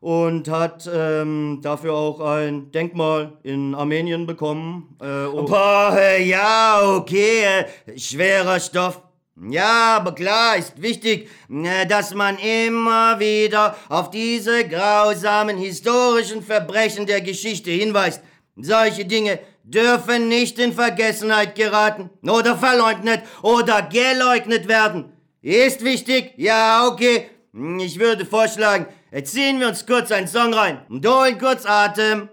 [0.00, 4.96] und hat ähm, dafür auch ein Denkmal in Armenien bekommen.
[5.00, 5.44] Äh, oh.
[5.44, 9.07] Boah, ja, okay, äh, schwerer Stoff.
[9.40, 17.06] Ja, aber klar ist wichtig, äh, dass man immer wieder auf diese grausamen historischen Verbrechen
[17.06, 18.20] der Geschichte hinweist.
[18.56, 25.12] Solche Dinge dürfen nicht in Vergessenheit geraten oder verleugnet oder geleugnet werden.
[25.40, 26.32] Ist wichtig?
[26.36, 27.30] Ja, okay.
[27.78, 28.86] Ich würde vorschlagen,
[29.22, 32.28] ziehen wir uns kurz einen Song rein und holen kurz Atem.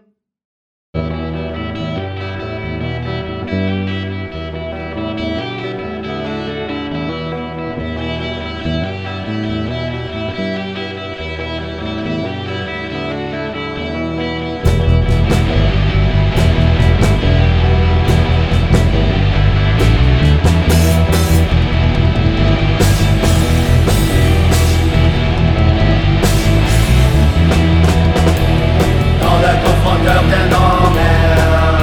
[30.06, 31.82] De nos mers,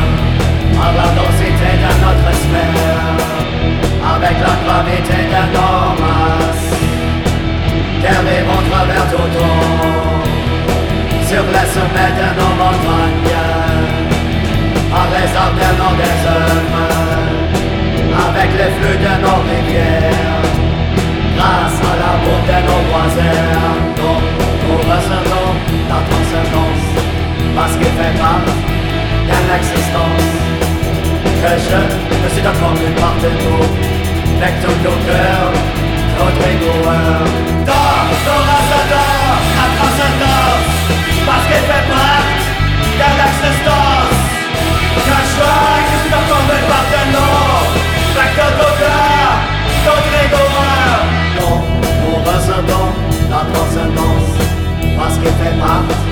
[0.81, 3.19] à la densité de notre sphère,
[4.15, 6.71] avec la gravité de nos masses,
[8.01, 10.23] derrière nous traversons tout
[11.27, 13.43] sur les sommets de nos montagnes,
[14.93, 16.79] par les arbres de nos déserts,
[18.29, 20.47] avec les flux de nos rivières,
[21.37, 23.51] grâce à la bouteille de nos voisins,
[23.99, 25.42] nous recevons
[27.55, 28.43] parce qu'il fait mal
[29.29, 30.53] à l'existence.
[31.43, 33.67] Que je me suis d'accord d'une part de tout
[34.39, 35.51] Mec tout docteur,
[36.19, 36.73] Rodrigo
[37.67, 40.09] Dors, dors à sa dors, apprends sa
[41.27, 42.25] Parce qu'il fait mal
[43.03, 44.19] à l'existence.
[44.95, 47.59] Que je me suis d'accord d'une part de nous
[48.17, 49.27] Mec tout docteur,
[49.87, 50.45] Rodrigo
[51.39, 51.55] Non,
[52.01, 52.93] nous ressentons
[53.31, 54.33] la transcendance
[54.97, 56.12] Parce qu'il fait mal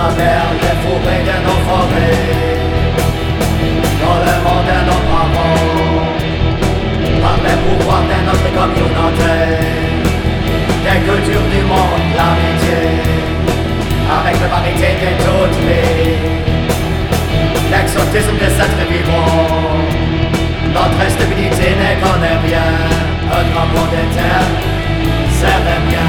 [0.00, 2.28] travers les fourrés de nos forêts,
[4.02, 6.04] dans le monde de nos parents,
[7.22, 9.36] par les pouvoirs de notre communauté,
[10.84, 12.82] des cultures du monde, l'amitié,
[14.18, 16.16] avec la parité de toutes les,
[17.72, 19.50] l'exotisme des cette vivant,
[20.76, 22.70] notre stabilité n'est qu'on rien,
[23.36, 24.50] un drapeau de terre,
[25.38, 26.08] c'est rien,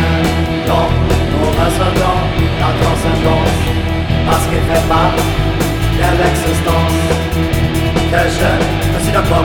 [1.62, 3.46] la dansen dans
[4.28, 5.14] Parce qu'il fait mal
[5.98, 6.98] de l'existence.
[8.12, 8.52] Que je
[8.94, 9.44] ne suis pas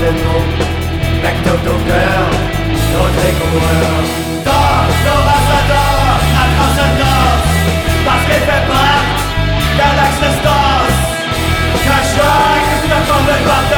[0.00, 0.42] de nous
[1.22, 2.26] Mec de ton cœur,
[2.92, 4.00] notre découvreur
[4.44, 5.38] dans nos la
[8.06, 9.04] Parce qu'il fait mal
[9.78, 10.98] de l'existence.
[11.84, 13.77] Que je ne suis pas une part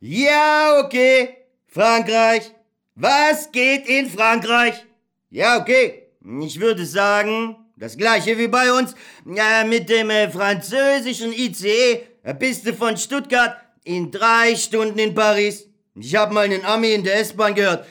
[0.00, 1.36] Ja, okay.
[1.66, 2.57] Frankreich.
[3.00, 4.84] Was geht in Frankreich?
[5.30, 6.08] Ja, okay.
[6.40, 8.96] Ich würde sagen, das gleiche wie bei uns.
[9.24, 15.14] Ja, mit dem äh, französischen ICE äh, bist du von Stuttgart in drei Stunden in
[15.14, 15.68] Paris.
[15.94, 17.86] Ich habe mal einen Ami in der S-Bahn gehört.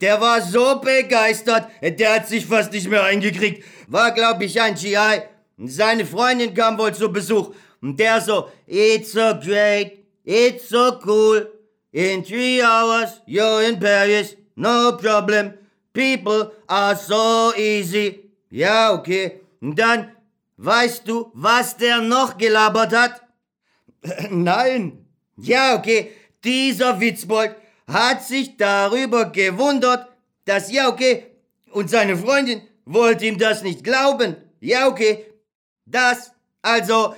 [0.00, 3.64] Der war so begeistert, der hat sich fast nicht mehr eingekriegt.
[3.88, 5.22] War, glaub ich, ein GI.
[5.64, 7.52] Seine Freundin kam wohl zu Besuch.
[7.80, 11.50] Und der so, it's so great, it's so cool.
[11.90, 15.54] In three hours, you're in Paris, no problem.
[15.92, 18.30] People are so easy.
[18.50, 19.40] Ja, okay.
[19.60, 20.12] Und dann,
[20.56, 23.22] weißt du, was der noch gelabert hat?
[24.30, 25.06] Nein.
[25.36, 26.12] Ja, okay.
[26.44, 27.54] Dieser Witzbold
[27.86, 30.08] hat sich darüber gewundert,
[30.44, 31.26] dass, ja, okay,
[31.70, 34.36] und seine Freundin wollte ihm das nicht glauben.
[34.60, 35.26] Ja, okay.
[35.86, 36.32] Das,
[36.62, 37.14] also,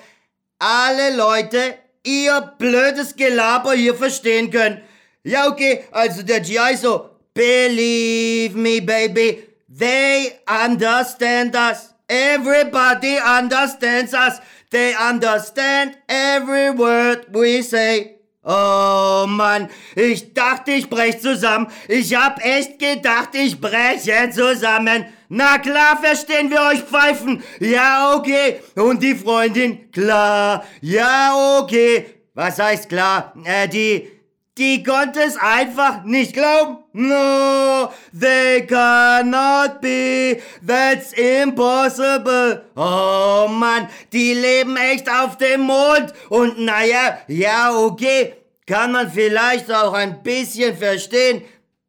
[0.59, 4.83] alle Leute ihr blödes Gelaber hier verstehen können.
[5.23, 11.93] Ja, okay, also der GI so, believe me, baby, they understand us.
[12.09, 14.41] Everybody understands us.
[14.71, 18.17] They understand every word we say.
[18.47, 21.69] Oh Mann, ich dachte, ich brech zusammen.
[21.89, 25.07] Ich hab echt gedacht, ich breche zusammen.
[25.31, 27.43] Na klar, verstehen wir euch Pfeifen.
[27.59, 28.61] Ja, okay.
[28.77, 29.91] Und die Freundin?
[29.91, 30.65] Klar.
[30.83, 32.07] Ja, okay.
[32.35, 33.33] Was heißt klar?
[33.45, 34.11] Äh, die,
[34.57, 36.79] die konnte es einfach nicht glauben.
[36.93, 40.41] No, they cannot be.
[40.65, 42.63] That's impossible.
[42.77, 46.13] Oh Mann, die leben echt auf dem Mond.
[46.29, 48.35] Und naja, ja, okay.
[48.67, 51.43] Kann man vielleicht auch ein bisschen verstehen.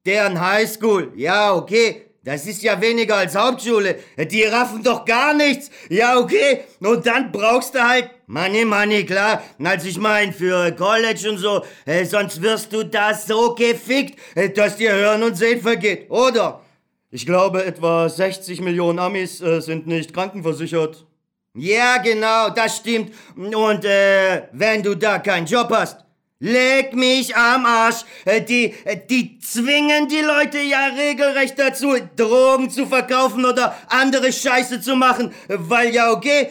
[0.05, 1.13] Deren Highschool.
[1.16, 2.05] Ja, okay.
[2.26, 3.99] Das ist ja weniger als Hauptschule.
[4.17, 5.69] Die raffen doch gar nichts.
[5.89, 6.61] Ja, okay.
[6.80, 9.43] Und dann brauchst du halt Money, Money, klar.
[9.63, 14.49] Also ich mein, für College und so, äh, sonst wirst du da so gefickt, äh,
[14.49, 16.61] dass dir Hören und Sehen vergeht, oder?
[17.11, 21.05] Ich glaube, etwa 60 Millionen Amis äh, sind nicht krankenversichert.
[21.53, 23.13] Ja, genau, das stimmt.
[23.36, 26.05] Und äh, wenn du da keinen Job hast,
[26.39, 28.03] leg mich am Arsch.
[28.25, 34.31] Äh, Die, äh, die zwingen die Leute ja regelrecht dazu, Drogen zu verkaufen oder andere
[34.31, 36.49] Scheiße zu machen, weil ja okay,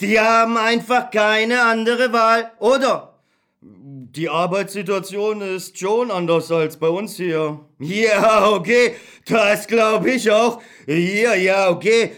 [0.00, 3.12] die haben einfach keine andere Wahl, oder?
[3.60, 7.60] Die Arbeitssituation ist schon anders als bei uns hier.
[7.78, 8.94] Ja, okay,
[9.26, 10.62] das glaube ich auch.
[10.86, 12.12] Hier, ja, okay.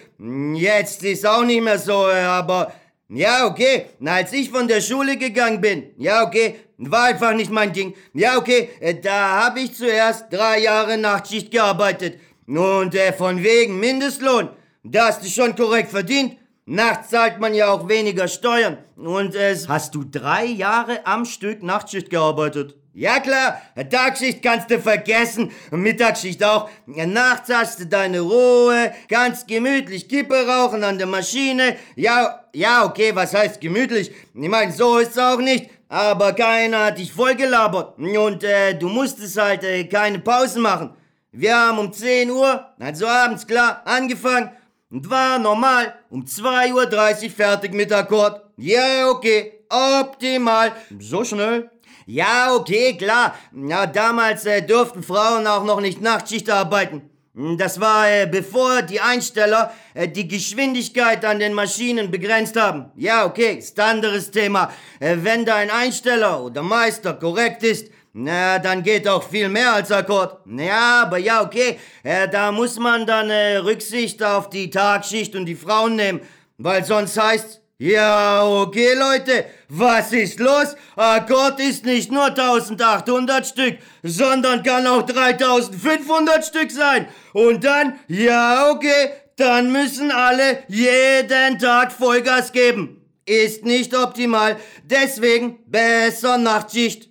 [0.55, 2.73] Jetzt ist auch nicht mehr so, aber
[3.09, 3.87] ja, okay.
[4.05, 7.95] Als ich von der Schule gegangen bin, ja, okay, war einfach nicht mein Ding.
[8.15, 12.21] Ja, okay, äh, da habe ich zuerst drei Jahre Nachtschicht gearbeitet.
[12.47, 14.49] Und äh, von wegen Mindestlohn,
[14.85, 16.37] da hast du schon korrekt verdient.
[16.65, 18.79] Nachts zahlt man ja auch weniger Steuern.
[18.97, 19.69] Und es.
[19.69, 22.75] Hast du drei Jahre am Stück Nachtschicht gearbeitet?
[22.95, 26.69] Ja klar, Tagschicht kannst du vergessen, Mittagsschicht auch.
[26.87, 31.77] Nachts hast du deine Ruhe, ganz gemütlich Kippe rauchen an der Maschine.
[31.95, 34.11] Ja, ja, okay, was heißt gemütlich?
[34.35, 35.71] Ich meine, so ist's auch nicht.
[35.89, 37.99] Aber keiner hat dich vollgelabert.
[37.99, 40.95] Und äh, du musstest halt äh, keine Pausen machen.
[41.33, 44.51] Wir haben um 10 Uhr, also abends klar, angefangen
[44.91, 48.43] und war normal um 2.30 Uhr fertig mit Akkord.
[48.57, 50.73] Ja, okay, optimal.
[50.99, 51.71] So schnell?
[52.07, 53.35] Ja, okay, klar.
[53.55, 57.11] Ja, damals äh, durften Frauen auch noch nicht Nachtschicht arbeiten.
[57.57, 62.87] Das war äh, bevor die Einsteller äh, die Geschwindigkeit an den Maschinen begrenzt haben.
[62.97, 64.73] Ja, okay, ist anderes Thema.
[64.99, 69.93] Äh, wenn dein Einsteller oder Meister korrekt ist, na, dann geht auch viel mehr als
[69.93, 70.41] Akkord.
[70.47, 75.47] Ja, aber ja, okay, äh, da muss man dann äh, Rücksicht auf die Tagschicht und
[75.47, 76.21] die Frauen nehmen,
[76.57, 80.75] weil sonst heißt ja, okay, Leute, was ist los?
[80.97, 87.07] Akkord ist nicht nur 1800 Stück, sondern kann auch 3500 Stück sein.
[87.33, 93.01] Und dann, ja, okay, dann müssen alle jeden Tag Vollgas geben.
[93.25, 97.09] Ist nicht optimal, deswegen besser Nachtschicht.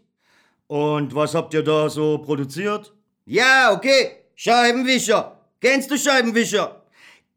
[0.68, 2.92] Und was habt ihr da so produziert?
[3.24, 5.40] Ja, okay, Scheibenwischer.
[5.62, 6.84] Kennst du Scheibenwischer?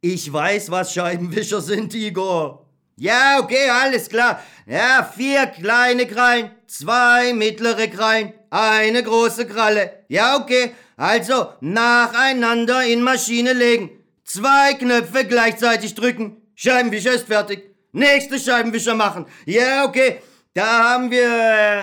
[0.00, 2.59] Ich weiß, was Scheibenwischer sind, Igor.
[3.00, 4.42] Ja, okay, alles klar.
[4.66, 10.04] Ja, vier kleine Krallen, zwei mittlere Krallen, eine große Kralle.
[10.08, 10.74] Ja, okay.
[10.98, 13.88] Also nacheinander in Maschine legen.
[14.24, 16.42] Zwei Knöpfe gleichzeitig drücken.
[16.54, 17.74] Scheibenwischer ist fertig.
[17.92, 19.24] Nächste Scheibenwischer machen.
[19.46, 20.20] Ja, okay.
[20.52, 21.26] Da haben wir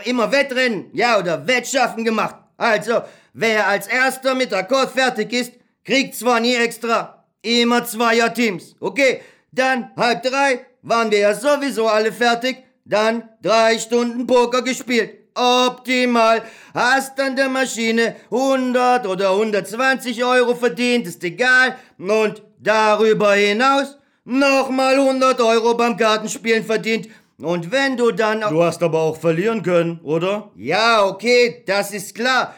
[0.05, 2.36] äh, immer Wettrennen, ja, oder Wettschaffen gemacht.
[2.57, 3.01] Also,
[3.34, 5.53] wer als erster mit Akkord fertig ist,
[5.84, 7.26] kriegt zwar nie extra.
[7.41, 8.76] Immer Zweier-Teams.
[8.80, 12.63] Okay, dann halb drei, waren wir ja sowieso alle fertig.
[12.85, 15.11] Dann drei Stunden Poker gespielt.
[15.35, 16.41] Optimal.
[16.73, 21.75] Hast an der Maschine 100 oder 120 Euro verdient, ist egal.
[21.99, 27.09] Und darüber hinaus nochmal 100 Euro beim Kartenspielen verdient.
[27.39, 28.41] Und wenn du dann...
[28.41, 30.49] Du hast aber auch verlieren können, oder?
[30.55, 32.55] Ja, okay, das ist klar.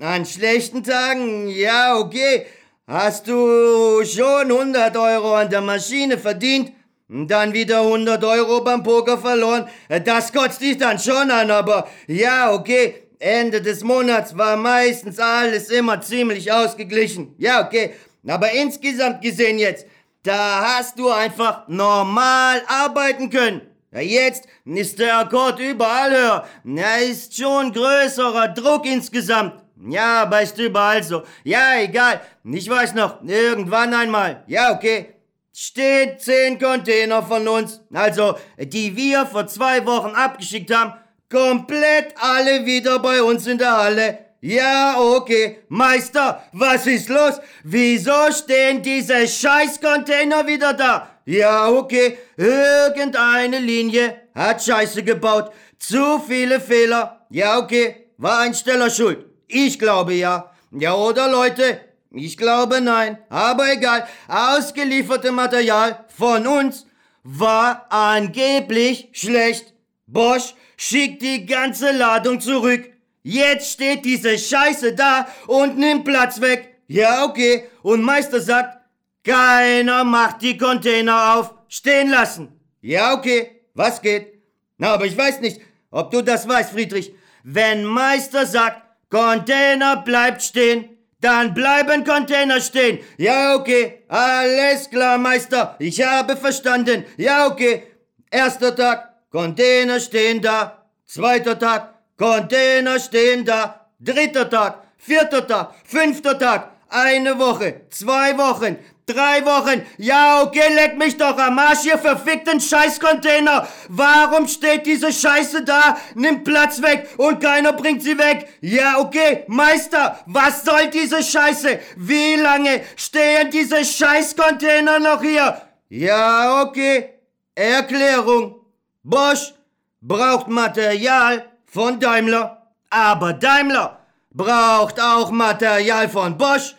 [0.00, 2.46] An schlechten Tagen, ja, okay.
[2.86, 6.72] Hast du schon 100 Euro an der Maschine verdient,
[7.08, 9.66] dann wieder 100 Euro beim Poker verloren.
[10.04, 13.02] Das kotzt dich dann schon an, aber ja, okay.
[13.20, 17.34] Ende des Monats war meistens alles immer ziemlich ausgeglichen.
[17.38, 17.94] Ja, okay.
[18.24, 19.86] Aber insgesamt gesehen jetzt,
[20.22, 23.62] da hast du einfach normal arbeiten können.
[23.90, 26.46] Ja, jetzt ist der Akkord überall höher.
[26.62, 29.54] Ja, ist schon größerer Druck insgesamt.
[29.88, 31.22] Ja, aber ist überall so.
[31.42, 32.20] Ja, egal.
[32.44, 34.44] Ich weiß noch, irgendwann einmal.
[34.46, 35.17] Ja, okay
[35.60, 40.92] steht zehn Container von uns, also die wir vor zwei Wochen abgeschickt haben,
[41.28, 44.18] komplett alle wieder bei uns in der Halle.
[44.40, 45.58] Ja, okay.
[45.68, 47.40] Meister, was ist los?
[47.64, 51.10] Wieso stehen diese Scheiß-Container wieder da?
[51.24, 52.18] Ja, okay.
[52.36, 55.50] Irgendeine Linie hat Scheiße gebaut.
[55.76, 57.26] Zu viele Fehler.
[57.30, 58.06] Ja, okay.
[58.16, 59.26] War ein Steller schuld.
[59.48, 60.52] Ich glaube ja.
[60.70, 61.80] Ja, oder Leute,
[62.10, 64.06] ich glaube nein, aber egal.
[64.28, 66.86] Ausgelieferte Material von uns
[67.22, 69.74] war angeblich schlecht.
[70.06, 72.90] Bosch schickt die ganze Ladung zurück.
[73.22, 76.76] Jetzt steht diese Scheiße da und nimmt Platz weg.
[76.86, 77.64] Ja, okay.
[77.82, 78.78] Und Meister sagt,
[79.22, 81.52] keiner macht die Container auf.
[81.68, 82.48] Stehen lassen.
[82.80, 83.60] Ja, okay.
[83.74, 84.40] Was geht?
[84.78, 87.12] Na, aber ich weiß nicht, ob du das weißt, Friedrich.
[87.42, 93.00] Wenn Meister sagt, Container bleibt stehen, dann bleiben Container stehen.
[93.16, 94.04] Ja, okay.
[94.08, 95.76] Alles klar, Meister.
[95.78, 97.04] Ich habe verstanden.
[97.16, 97.82] Ja, okay.
[98.30, 100.84] Erster Tag, Container stehen da.
[101.06, 103.86] Zweiter Tag, Container stehen da.
[103.98, 106.72] Dritter Tag, vierter Tag, fünfter Tag.
[106.90, 108.78] Eine Woche, zwei Wochen,
[109.08, 109.86] Drei Wochen.
[109.96, 113.66] Ja, okay, leck mich doch am Arsch, ihr verfickten Scheißcontainer.
[113.88, 118.46] Warum steht diese Scheiße da, nimmt Platz weg und keiner bringt sie weg?
[118.60, 121.78] Ja, okay, Meister, was soll diese Scheiße?
[121.96, 125.62] Wie lange stehen diese Scheißcontainer noch hier?
[125.88, 127.14] Ja, okay.
[127.54, 128.56] Erklärung.
[129.02, 129.54] Bosch
[130.02, 134.00] braucht Material von Daimler, aber Daimler
[134.30, 136.74] braucht auch Material von Bosch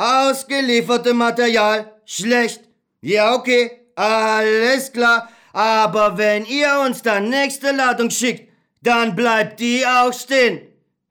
[0.00, 2.62] Ausgelieferte Material schlecht.
[3.02, 5.28] Ja, okay, alles klar.
[5.52, 10.62] Aber wenn ihr uns dann nächste Ladung schickt, dann bleibt die auch stehen.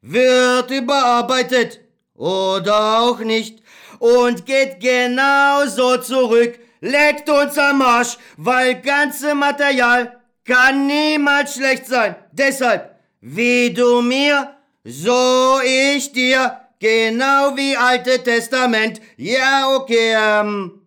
[0.02, 1.82] Wird überarbeitet.
[2.16, 3.62] Oder auch nicht.
[4.00, 12.16] Und geht genauso zurück, leckt uns am Arsch, weil ganze Material kann niemals schlecht sein.
[12.32, 19.02] Deshalb, wie du mir, so ich dir, genau wie Alte Testament.
[19.18, 20.82] Ja, okay, ähm,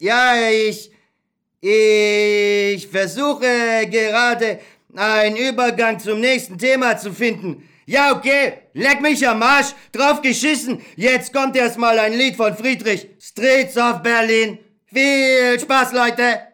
[0.00, 0.90] ja, ich,
[1.60, 4.60] ich versuche gerade
[4.94, 7.68] einen Übergang zum nächsten Thema zu finden.
[7.86, 10.80] Ja, okay, leck mich am Arsch, drauf geschissen.
[10.96, 14.58] Jetzt kommt erstmal ein Lied von Friedrich, Streets of Berlin.
[14.86, 16.51] Viel Spaß, Leute!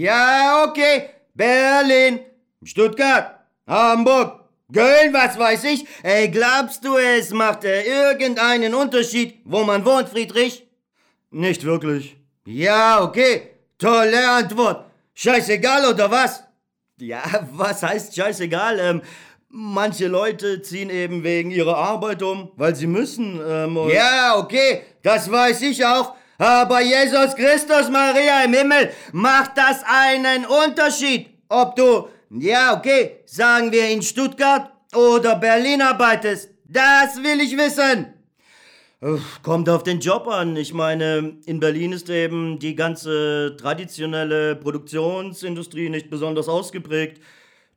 [0.00, 1.10] Ja, okay.
[1.34, 2.20] Berlin,
[2.64, 5.84] Stuttgart, Hamburg, Köln, was weiß ich.
[6.02, 10.66] Ey, glaubst du, es macht äh, irgendeinen Unterschied, wo man wohnt, Friedrich?
[11.30, 12.16] Nicht wirklich.
[12.46, 13.50] Ja, okay.
[13.76, 14.86] Tolle Antwort.
[15.12, 16.44] Scheißegal oder was?
[16.98, 17.22] Ja,
[17.52, 18.80] was heißt scheißegal?
[18.80, 19.02] Ähm,
[19.50, 23.38] manche Leute ziehen eben wegen ihrer Arbeit um, weil sie müssen.
[23.46, 26.14] Ähm, ja, okay, das weiß ich auch.
[26.40, 33.70] Aber Jesus Christus, Maria im Himmel, macht das einen Unterschied, ob du, ja okay, sagen
[33.70, 36.48] wir in Stuttgart oder Berlin arbeitest.
[36.66, 38.06] Das will ich wissen.
[39.42, 40.56] Kommt auf den Job an.
[40.56, 47.20] Ich meine, in Berlin ist eben die ganze traditionelle Produktionsindustrie nicht besonders ausgeprägt.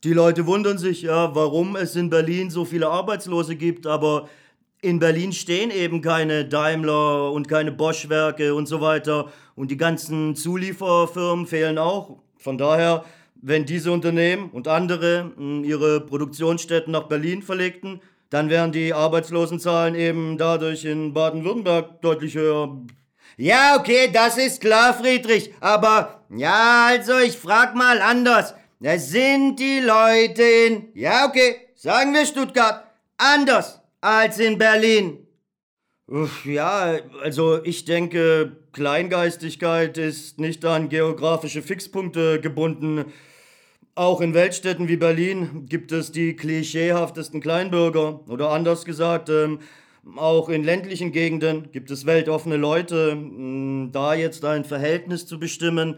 [0.06, 4.30] Die Leute wundern sich ja, warum es in Berlin so viele Arbeitslose gibt, aber
[4.84, 9.32] in Berlin stehen eben keine Daimler und keine Bosch-Werke und so weiter.
[9.56, 12.18] Und die ganzen Zulieferfirmen fehlen auch.
[12.38, 13.06] Von daher,
[13.42, 19.96] wenn diese Unternehmen und andere hm, ihre Produktionsstätten nach Berlin verlegten, dann wären die Arbeitslosenzahlen
[19.96, 22.78] eben dadurch in Baden-Württemberg deutlich höher.
[23.38, 25.54] Ja, okay, das ist klar, Friedrich.
[25.62, 28.54] Aber ja, also ich frag mal anders.
[28.82, 32.84] Da sind die Leute in, ja, okay, sagen wir Stuttgart,
[33.18, 35.26] anders als in Berlin.
[36.44, 43.06] Ja, also ich denke, Kleingeistigkeit ist nicht an geografische Fixpunkte gebunden.
[43.96, 48.28] Auch in Weltstädten wie Berlin gibt es die klischeehaftesten Kleinbürger.
[48.28, 49.60] Oder anders gesagt, ähm,
[50.18, 53.12] auch in ländlichen Gegenden gibt es weltoffene Leute.
[53.12, 55.98] Hm, da jetzt ein Verhältnis zu bestimmen,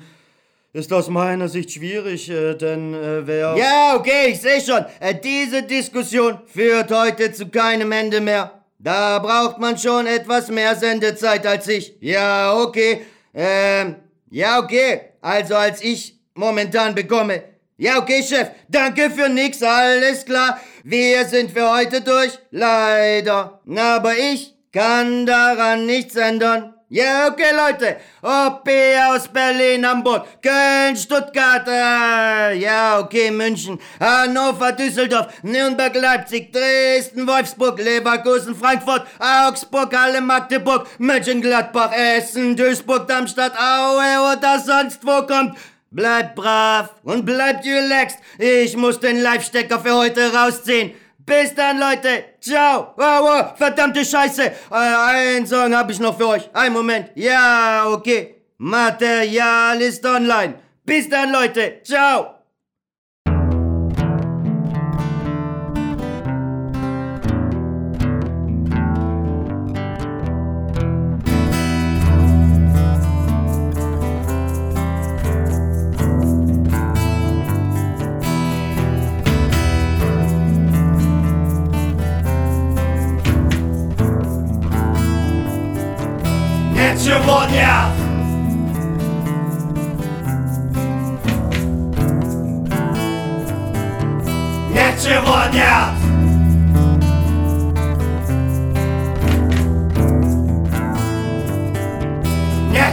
[0.76, 3.56] ist aus meiner Sicht schwierig, äh, denn äh, wer...
[3.56, 4.86] Ja, okay, ich sehe schon.
[5.00, 8.52] Äh, diese Diskussion führt heute zu keinem Ende mehr.
[8.78, 11.96] Da braucht man schon etwas mehr Sendezeit als ich.
[12.02, 13.06] Ja, okay.
[13.34, 13.96] Ähm,
[14.30, 15.14] ja, okay.
[15.22, 17.44] Also als ich momentan bekomme.
[17.78, 18.50] Ja, okay, Chef.
[18.68, 20.60] Danke für nix, alles klar.
[20.84, 22.38] Wir sind für heute durch.
[22.52, 23.62] Leider.
[23.78, 26.75] Aber ich kann daran nichts ändern.
[26.90, 27.98] Ja, okay, Leute.
[28.22, 28.70] OP
[29.10, 37.80] aus Berlin, Hamburg, Köln, Stuttgart, äh, ja, okay, München, Hannover, Düsseldorf, Nürnberg, Leipzig, Dresden, Wolfsburg,
[37.80, 45.58] Leverkusen, Frankfurt, Augsburg, Halle, Magdeburg, Mönchengladbach, Essen, Duisburg, Darmstadt, Aue oder sonst wo kommt.
[45.90, 48.20] Bleibt brav und bleibt relaxed.
[48.38, 50.94] Ich muss den Live-Stecker für heute rausziehen.
[51.26, 52.26] Bis dann, Leute.
[52.40, 52.94] Ciao.
[52.98, 54.44] Oh, oh, verdammte Scheiße.
[54.44, 56.50] Äh, einen Song habe ich noch für euch.
[56.54, 57.10] Ein Moment.
[57.16, 58.36] Ja, okay.
[58.58, 60.56] Material ist online.
[60.86, 61.82] Bis dann, Leute.
[61.84, 62.35] Ciao.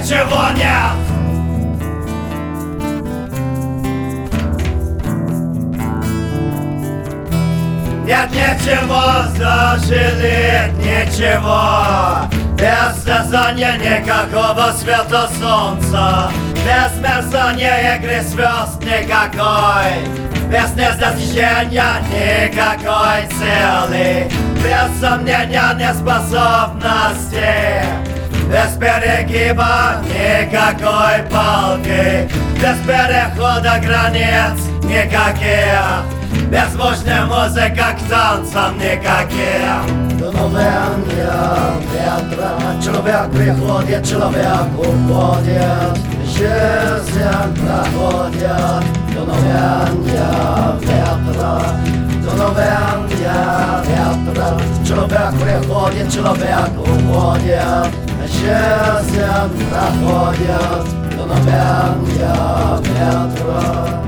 [0.03, 0.99] Ничего нет.
[8.05, 9.05] Нет ничего
[9.39, 12.27] зажили, ничего.
[12.57, 16.33] Без сказания никакого света солнца.
[16.65, 20.03] Без мерцания игры звезд никакой.
[20.51, 24.29] Без недостижения никакой цели.
[24.65, 28.12] Без сомнения неспособности
[28.52, 36.06] без перегиба никакой палки Без перехода границ никаких
[36.50, 41.38] Беззвучная музыка к танцам никаким Дуновения
[41.92, 42.52] ветра
[42.84, 48.84] Человек приходит, человек уходит Жизнь проходит
[49.14, 51.78] Дуновения ветра
[53.22, 57.94] Дуновения ветра Человек приходит, человек уходит
[58.28, 59.22] Жизнь
[59.70, 60.86] проходит
[61.16, 62.36] Дуновения
[62.82, 64.04] ветра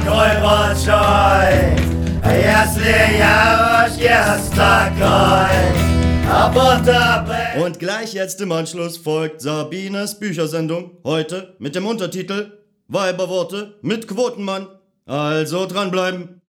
[0.00, 1.52] такой большой,
[2.24, 5.86] если я уж есть такой?
[7.62, 12.52] Und gleich jetzt im Anschluss folgt Sabines Büchersendung, heute mit dem Untertitel
[12.88, 14.66] Weiberworte mit Quotenmann.
[15.06, 16.40] Also dranbleiben.